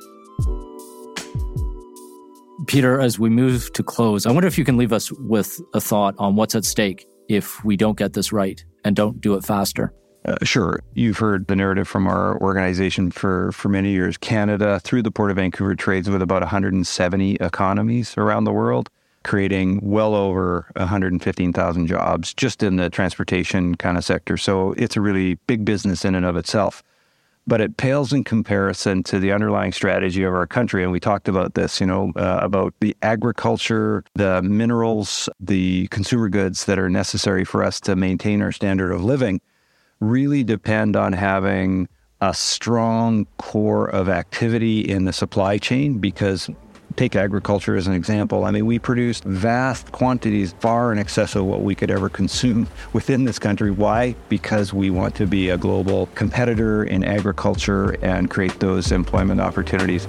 Peter, 2.65 2.99
as 2.99 3.19
we 3.19 3.29
move 3.29 3.71
to 3.73 3.83
close, 3.83 4.25
I 4.25 4.31
wonder 4.31 4.47
if 4.47 4.57
you 4.57 4.65
can 4.65 4.77
leave 4.77 4.93
us 4.93 5.11
with 5.11 5.61
a 5.75 5.79
thought 5.79 6.15
on 6.17 6.35
what's 6.35 6.55
at 6.55 6.65
stake 6.65 7.05
if 7.29 7.63
we 7.63 7.77
don't 7.77 7.99
get 7.99 8.13
this 8.13 8.33
right 8.33 8.65
and 8.83 8.95
don't 8.95 9.21
do 9.21 9.35
it 9.35 9.43
faster. 9.43 9.93
Uh, 10.23 10.37
sure. 10.43 10.81
You've 10.93 11.17
heard 11.17 11.47
the 11.47 11.55
narrative 11.55 11.87
from 11.87 12.05
our 12.05 12.39
organization 12.41 13.09
for, 13.09 13.51
for 13.53 13.69
many 13.69 13.89
years. 13.89 14.17
Canada, 14.17 14.79
through 14.79 15.01
the 15.01 15.11
Port 15.11 15.31
of 15.31 15.37
Vancouver, 15.37 15.73
trades 15.75 16.09
with 16.09 16.21
about 16.21 16.41
170 16.41 17.35
economies 17.35 18.15
around 18.17 18.43
the 18.43 18.51
world 18.51 18.89
creating 19.23 19.79
well 19.83 20.15
over 20.15 20.71
115,000 20.75 21.87
jobs 21.87 22.33
just 22.33 22.63
in 22.63 22.77
the 22.77 22.89
transportation 22.89 23.75
kind 23.75 23.97
of 23.97 24.03
sector. 24.03 24.37
So 24.37 24.73
it's 24.77 24.97
a 24.97 25.01
really 25.01 25.35
big 25.47 25.65
business 25.65 26.05
in 26.05 26.15
and 26.15 26.25
of 26.25 26.35
itself. 26.35 26.83
But 27.47 27.59
it 27.59 27.77
pales 27.77 28.13
in 28.13 28.23
comparison 28.23 29.01
to 29.03 29.19
the 29.19 29.31
underlying 29.31 29.71
strategy 29.71 30.23
of 30.23 30.33
our 30.33 30.45
country. 30.45 30.83
And 30.83 30.91
we 30.91 30.99
talked 30.99 31.27
about 31.27 31.55
this, 31.55 31.81
you 31.81 31.87
know, 31.87 32.13
uh, 32.15 32.39
about 32.41 32.73
the 32.81 32.95
agriculture, 33.01 34.03
the 34.13 34.41
minerals, 34.43 35.27
the 35.39 35.87
consumer 35.87 36.29
goods 36.29 36.65
that 36.65 36.77
are 36.77 36.89
necessary 36.89 37.43
for 37.43 37.63
us 37.63 37.79
to 37.81 37.95
maintain 37.95 38.41
our 38.41 38.51
standard 38.51 38.91
of 38.91 39.03
living 39.03 39.41
really 40.01 40.43
depend 40.43 40.97
on 40.97 41.13
having 41.13 41.87
a 42.19 42.33
strong 42.33 43.25
core 43.37 43.87
of 43.87 44.09
activity 44.09 44.81
in 44.81 45.05
the 45.05 45.13
supply 45.13 45.57
chain 45.57 45.99
because 45.99 46.49
Take 46.97 47.15
agriculture 47.15 47.77
as 47.77 47.87
an 47.87 47.93
example. 47.93 48.43
I 48.43 48.51
mean, 48.51 48.65
we 48.65 48.77
produce 48.77 49.21
vast 49.21 49.91
quantities, 49.93 50.53
far 50.59 50.91
in 50.91 50.99
excess 50.99 51.35
of 51.35 51.45
what 51.45 51.61
we 51.61 51.73
could 51.73 51.89
ever 51.89 52.09
consume 52.09 52.67
within 52.93 53.23
this 53.23 53.39
country. 53.39 53.71
Why? 53.71 54.15
Because 54.27 54.73
we 54.73 54.89
want 54.89 55.15
to 55.15 55.25
be 55.25 55.49
a 55.49 55.57
global 55.57 56.07
competitor 56.15 56.83
in 56.83 57.03
agriculture 57.03 57.91
and 58.03 58.29
create 58.29 58.59
those 58.59 58.91
employment 58.91 59.39
opportunities. 59.39 60.05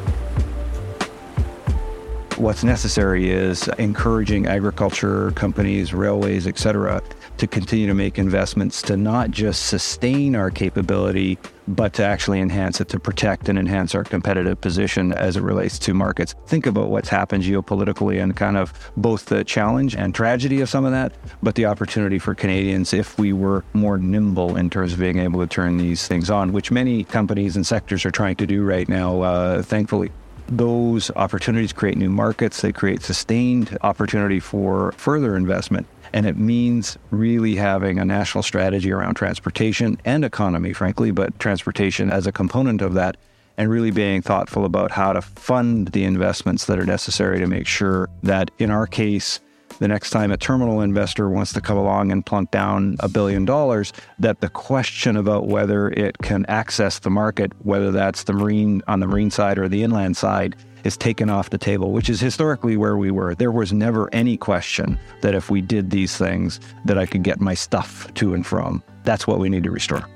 What's 2.37 2.65
necessary 2.65 3.31
is 3.31 3.69
encouraging 3.79 4.47
agriculture 4.47 5.31
companies, 5.33 5.95
railways, 5.95 6.49
et 6.49 6.59
cetera, 6.59 7.01
to 7.39 7.47
continue 7.47 7.87
to 7.87 7.95
make 7.95 8.19
investments 8.19 8.83
to 8.83 8.97
not 8.97 9.31
just 9.31 9.67
sustain 9.67 10.37
our 10.37 10.51
capability, 10.51 11.39
but 11.67 11.93
to 11.95 12.05
actually 12.05 12.41
enhance 12.41 12.81
it, 12.81 12.89
to 12.89 13.01
protect 13.01 13.49
and 13.49 13.59
enhance 13.59 13.95
our 13.95 14.05
competitive 14.05 14.61
position 14.61 15.13
as 15.13 15.37
it 15.37 15.43
relates 15.43 15.79
to 15.81 15.95
markets. 15.95 16.35
Think 16.47 16.67
about 16.67 16.89
what's 16.89 17.09
happened 17.09 17.45
geopolitically 17.45 18.23
and 18.23 18.37
kind 18.37 18.57
of 18.57 18.73
both 18.97 19.27
the 19.27 19.45
challenge 19.45 19.97
and 19.97 20.15
tragedy 20.15 20.61
of 20.61 20.69
some 20.69 20.85
of 20.85 20.93
that, 20.93 21.13
but 21.43 21.55
the 21.55 21.67
opportunity 21.67 22.19
for 22.19 22.35
Canadians 22.35 22.93
if 22.93 23.19
we 23.19 23.33
were 23.33 23.65
more 23.73 23.99
nimble 23.99 24.57
in 24.57 24.71
terms 24.71 24.93
of 24.93 24.99
being 24.99 25.19
able 25.19 25.41
to 25.41 25.47
turn 25.47 25.79
these 25.79 26.07
things 26.07 26.31
on, 26.31 26.53
which 26.53 26.71
many 26.71 27.05
companies 27.05 27.57
and 27.57 27.67
sectors 27.67 28.05
are 28.05 28.11
trying 28.11 28.37
to 28.37 28.47
do 28.47 28.63
right 28.65 28.89
now, 28.89 29.23
uh, 29.23 29.63
thankfully 29.63 30.11
those 30.49 31.11
opportunities 31.17 31.73
create 31.73 31.97
new 31.97 32.11
markets. 32.11 32.61
They 32.61 32.73
create 32.73 33.03
sustained 33.03 33.77
opportunity 33.83 34.41
for 34.41 34.93
further 34.93 35.37
investment. 35.37 35.87
And 36.13 36.27
it 36.27 36.37
means 36.37 36.99
really 37.11 37.55
having 37.57 37.99
a 37.99 38.05
national 38.05 38.43
strategy 38.43 38.93
around 38.93 39.15
transportation 39.15 39.99
and 40.05 40.25
economy, 40.25 40.73
frankly, 40.73 41.11
but 41.11 41.39
transportation 41.39 42.11
as 42.11 42.27
a 42.27 42.33
component 42.33 42.83
of 42.83 42.95
that, 42.95 43.17
and 43.57 43.71
really 43.71 43.91
being 43.91 44.23
thoughtful 44.23 44.65
about 44.65 44.91
how 44.91 45.13
to 45.13 45.23
fund 45.23 45.89
the 45.89 46.05
investments 46.05 46.67
that 46.67 46.79
are 46.79 46.87
necessary 46.87 47.39
to 47.39 47.47
make 47.47 47.67
sure 47.67 48.09
that, 48.23 48.51
in 48.59 48.71
our 48.71 48.87
case, 48.87 49.41
the 49.79 49.89
next 49.89 50.11
time 50.11 50.31
a 50.31 50.37
terminal 50.37 50.81
investor 50.81 51.29
wants 51.29 51.53
to 51.53 51.61
come 51.61 51.77
along 51.77 52.13
and 52.13 52.25
plunk 52.25 52.51
down 52.51 52.97
a 53.01 53.09
billion 53.09 53.45
dollars, 53.45 53.93
that 54.19 54.41
the 54.41 54.49
question 54.49 55.17
about 55.17 55.49
whether 55.49 55.89
it 55.91 56.19
can 56.19 56.47
access 56.47 56.99
the 56.99 57.11
market, 57.11 57.53
whether 57.65 57.91
that's 57.91 58.25
the 58.25 58.33
marine 58.33 58.83
on 58.87 59.01
the 59.01 59.07
marine 59.07 59.31
side 59.31 59.59
or 59.59 59.69
the 59.69 59.83
inland 59.83 60.17
side, 60.17 60.57
is 60.85 60.97
taken 60.97 61.31
off 61.31 61.51
the 61.51 61.59
table, 61.59 61.93
which 61.93 62.09
is 62.09 62.21
historically 62.21 62.77
where 62.77 62.97
we 62.97 63.11
were. 63.11 63.35
There 63.35 63.53
was 63.53 63.73
never 63.73 64.13
any 64.13 64.37
question 64.37 64.99
that 65.21 65.35
if 65.35 65.51
we 65.51 65.61
did 65.61 65.91
these 65.91 66.17
things, 66.17 66.61
that 66.85 66.99
I 66.99 67.07
could 67.07 67.23
get 67.23 67.41
my 67.41 67.55
stuff 67.55 68.13
to 68.15 68.35
and 68.35 68.47
from. 68.47 68.83
That's 69.05 69.27
what 69.27 69.39
we 69.39 69.49
need 69.49 69.65
to 69.65 69.71
restore. 69.71 70.07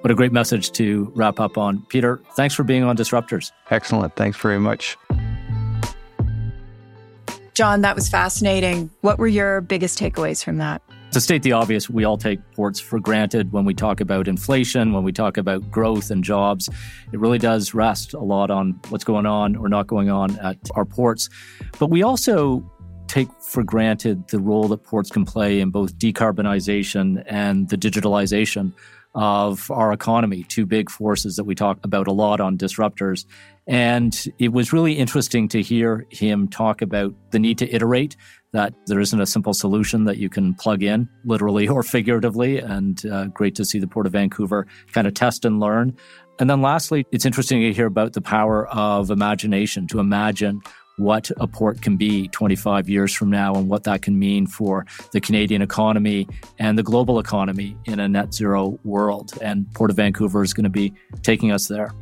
What 0.00 0.10
a 0.12 0.14
great 0.14 0.32
message 0.32 0.70
to 0.72 1.12
wrap 1.16 1.40
up 1.40 1.58
on. 1.58 1.82
Peter, 1.88 2.20
thanks 2.34 2.54
for 2.54 2.62
being 2.62 2.84
on 2.84 2.96
Disruptors. 2.96 3.50
Excellent. 3.70 4.14
Thanks 4.14 4.38
very 4.38 4.60
much. 4.60 4.96
John, 7.54 7.80
that 7.80 7.96
was 7.96 8.08
fascinating. 8.08 8.90
What 9.00 9.18
were 9.18 9.26
your 9.26 9.60
biggest 9.60 9.98
takeaways 9.98 10.44
from 10.44 10.58
that? 10.58 10.80
To 11.12 11.22
state 11.22 11.42
the 11.42 11.52
obvious, 11.52 11.88
we 11.88 12.04
all 12.04 12.18
take 12.18 12.38
ports 12.52 12.78
for 12.78 13.00
granted 13.00 13.50
when 13.50 13.64
we 13.64 13.72
talk 13.72 14.00
about 14.00 14.28
inflation, 14.28 14.92
when 14.92 15.04
we 15.04 15.12
talk 15.12 15.38
about 15.38 15.70
growth 15.70 16.10
and 16.10 16.22
jobs. 16.22 16.68
It 17.12 17.18
really 17.18 17.38
does 17.38 17.72
rest 17.72 18.12
a 18.12 18.20
lot 18.20 18.50
on 18.50 18.78
what's 18.90 19.04
going 19.04 19.24
on 19.24 19.56
or 19.56 19.70
not 19.70 19.86
going 19.86 20.10
on 20.10 20.38
at 20.38 20.58
our 20.74 20.84
ports. 20.84 21.30
But 21.78 21.88
we 21.88 22.02
also 22.02 22.70
take 23.06 23.28
for 23.40 23.62
granted 23.62 24.28
the 24.28 24.38
role 24.38 24.68
that 24.68 24.84
ports 24.84 25.10
can 25.10 25.24
play 25.24 25.60
in 25.60 25.70
both 25.70 25.96
decarbonization 25.96 27.24
and 27.26 27.70
the 27.70 27.76
digitalization 27.76 28.74
of 29.14 29.70
our 29.70 29.92
economy, 29.92 30.44
two 30.44 30.66
big 30.66 30.90
forces 30.90 31.36
that 31.36 31.44
we 31.44 31.54
talk 31.54 31.78
about 31.82 32.06
a 32.06 32.12
lot 32.12 32.38
on 32.40 32.58
disruptors. 32.58 33.24
And 33.66 34.26
it 34.38 34.52
was 34.52 34.72
really 34.72 34.92
interesting 34.92 35.48
to 35.48 35.62
hear 35.62 36.06
him 36.10 36.48
talk 36.48 36.82
about 36.82 37.14
the 37.30 37.38
need 37.38 37.58
to 37.58 37.74
iterate, 37.74 38.16
that 38.52 38.72
there 38.86 39.00
isn't 39.00 39.20
a 39.20 39.26
simple 39.26 39.52
solution 39.52 40.04
that 40.04 40.18
you 40.18 40.28
can 40.28 40.54
plug 40.54 40.82
in, 40.82 41.08
literally 41.24 41.68
or 41.68 41.82
figuratively. 41.82 42.58
And 42.58 43.04
uh, 43.06 43.26
great 43.26 43.54
to 43.56 43.64
see 43.64 43.78
the 43.78 43.86
Port 43.86 44.06
of 44.06 44.12
Vancouver 44.12 44.66
kind 44.92 45.06
of 45.06 45.14
test 45.14 45.44
and 45.44 45.60
learn. 45.60 45.96
And 46.38 46.48
then 46.48 46.62
lastly, 46.62 47.04
it's 47.12 47.26
interesting 47.26 47.60
to 47.62 47.72
hear 47.72 47.86
about 47.86 48.12
the 48.12 48.20
power 48.20 48.68
of 48.68 49.10
imagination 49.10 49.86
to 49.88 49.98
imagine 49.98 50.62
what 50.98 51.30
a 51.36 51.46
port 51.46 51.80
can 51.80 51.96
be 51.96 52.28
25 52.28 52.88
years 52.88 53.14
from 53.14 53.30
now 53.30 53.54
and 53.54 53.68
what 53.68 53.84
that 53.84 54.02
can 54.02 54.18
mean 54.18 54.46
for 54.46 54.84
the 55.12 55.20
Canadian 55.20 55.62
economy 55.62 56.28
and 56.58 56.76
the 56.76 56.82
global 56.82 57.18
economy 57.20 57.76
in 57.84 58.00
a 58.00 58.08
net 58.08 58.34
zero 58.34 58.78
world. 58.84 59.32
And 59.40 59.72
Port 59.74 59.90
of 59.90 59.96
Vancouver 59.96 60.42
is 60.42 60.52
going 60.52 60.64
to 60.64 60.70
be 60.70 60.92
taking 61.22 61.52
us 61.52 61.68
there. 61.68 61.92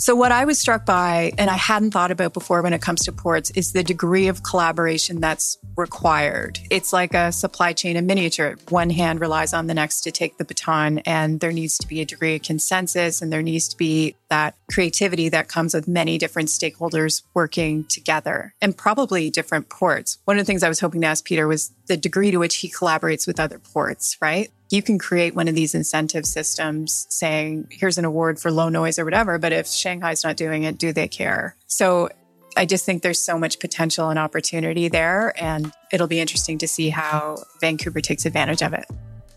So, 0.00 0.14
what 0.14 0.30
I 0.30 0.44
was 0.44 0.60
struck 0.60 0.86
by, 0.86 1.32
and 1.38 1.50
I 1.50 1.56
hadn't 1.56 1.90
thought 1.90 2.12
about 2.12 2.32
before 2.32 2.62
when 2.62 2.72
it 2.72 2.80
comes 2.80 3.04
to 3.04 3.12
ports, 3.12 3.50
is 3.50 3.72
the 3.72 3.82
degree 3.82 4.28
of 4.28 4.44
collaboration 4.44 5.20
that's 5.20 5.58
required. 5.76 6.60
It's 6.70 6.92
like 6.92 7.14
a 7.14 7.32
supply 7.32 7.72
chain 7.72 7.96
in 7.96 8.06
miniature. 8.06 8.58
One 8.68 8.90
hand 8.90 9.20
relies 9.20 9.52
on 9.52 9.66
the 9.66 9.74
next 9.74 10.02
to 10.02 10.12
take 10.12 10.38
the 10.38 10.44
baton, 10.44 10.98
and 11.00 11.40
there 11.40 11.50
needs 11.50 11.78
to 11.78 11.88
be 11.88 12.00
a 12.00 12.04
degree 12.04 12.36
of 12.36 12.42
consensus, 12.42 13.20
and 13.20 13.32
there 13.32 13.42
needs 13.42 13.66
to 13.68 13.76
be 13.76 14.14
that 14.30 14.54
creativity 14.70 15.30
that 15.30 15.48
comes 15.48 15.74
with 15.74 15.88
many 15.88 16.16
different 16.16 16.48
stakeholders 16.48 17.22
working 17.34 17.82
together 17.84 18.54
and 18.62 18.76
probably 18.76 19.30
different 19.30 19.68
ports. 19.68 20.18
One 20.26 20.38
of 20.38 20.42
the 20.42 20.46
things 20.46 20.62
I 20.62 20.68
was 20.68 20.78
hoping 20.78 21.00
to 21.00 21.08
ask 21.08 21.24
Peter 21.24 21.48
was 21.48 21.72
the 21.88 21.96
degree 21.96 22.30
to 22.30 22.38
which 22.38 22.56
he 22.56 22.70
collaborates 22.70 23.26
with 23.26 23.40
other 23.40 23.58
ports, 23.58 24.16
right? 24.20 24.50
you 24.70 24.82
can 24.82 24.98
create 24.98 25.34
one 25.34 25.48
of 25.48 25.54
these 25.54 25.74
incentive 25.74 26.26
systems 26.26 27.06
saying, 27.08 27.68
here's 27.70 27.98
an 27.98 28.04
award 28.04 28.38
for 28.38 28.50
low 28.50 28.68
noise 28.68 28.98
or 28.98 29.04
whatever. 29.04 29.38
But 29.38 29.52
if 29.52 29.66
Shanghai's 29.66 30.24
not 30.24 30.36
doing 30.36 30.64
it, 30.64 30.78
do 30.78 30.92
they 30.92 31.08
care? 31.08 31.56
So 31.66 32.10
I 32.56 32.66
just 32.66 32.84
think 32.84 33.02
there's 33.02 33.20
so 33.20 33.38
much 33.38 33.60
potential 33.60 34.10
and 34.10 34.18
opportunity 34.18 34.88
there. 34.88 35.32
And 35.42 35.72
it'll 35.92 36.06
be 36.06 36.20
interesting 36.20 36.58
to 36.58 36.68
see 36.68 36.90
how 36.90 37.38
Vancouver 37.60 38.00
takes 38.00 38.26
advantage 38.26 38.62
of 38.62 38.74
it. 38.74 38.84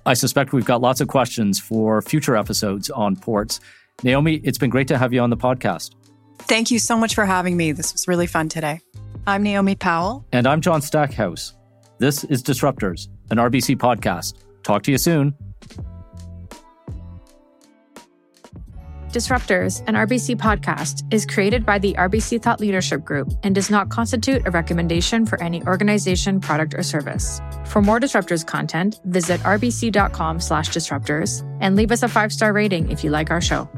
I 0.06 0.16
suspect 0.16 0.52
we've 0.52 0.66
got 0.66 0.82
lots 0.82 1.00
of 1.00 1.08
questions 1.08 1.60
for 1.60 2.02
future 2.02 2.36
episodes 2.36 2.90
on 2.90 3.16
ports. 3.16 3.60
Naomi, 4.04 4.36
it's 4.44 4.58
been 4.58 4.72
great 4.72 4.88
to 4.88 4.98
have 4.98 5.14
you 5.14 5.22
on 5.22 5.30
the 5.30 5.38
podcast. 5.38 5.94
Thank 6.40 6.72
you 6.72 6.80
so 6.80 6.98
much 6.98 7.14
for 7.14 7.26
having 7.26 7.56
me. 7.56 7.72
This 7.72 7.94
was 7.94 8.08
really 8.08 8.28
fun 8.28 8.50
today. 8.50 8.82
I'm 9.28 9.44
Naomi 9.44 9.76
Powell. 9.76 10.26
And 10.34 10.48
I'm 10.48 10.60
John 10.60 10.82
Stackhouse. 10.82 11.54
This 12.02 12.24
is 12.24 12.42
Disruptors, 12.42 13.10
an 13.30 13.38
RBC 13.38 13.78
podcast. 13.78 14.34
Talk 14.64 14.82
to 14.84 14.92
you 14.92 14.98
soon. 14.98 15.36
Disruptors, 19.10 19.88
an 19.88 19.94
RBC 19.94 20.38
podcast, 20.38 21.04
is 21.14 21.28
created 21.28 21.64
by 21.64 21.78
the 21.78 21.94
RBC 21.94 22.42
Thought 22.42 22.60
Leadership 22.60 23.06
Group 23.06 23.32
and 23.44 23.54
does 23.54 23.70
not 23.70 23.90
constitute 23.90 24.48
a 24.48 24.50
recommendation 24.50 25.28
for 25.28 25.40
any 25.44 25.62
organization, 25.66 26.40
product, 26.40 26.74
or 26.74 26.82
service. 26.82 27.40
For 27.66 27.84
more 27.84 28.00
Disruptors 28.00 28.44
content, 28.48 29.00
visit 29.06 29.40
rbc.com 29.42 30.40
slash 30.40 30.70
disruptors 30.70 31.48
and 31.62 31.76
leave 31.76 31.92
us 31.92 32.02
a 32.02 32.08
five-star 32.08 32.52
rating 32.52 32.90
if 32.90 33.04
you 33.04 33.12
like 33.12 33.30
our 33.30 33.42
show. 33.42 33.70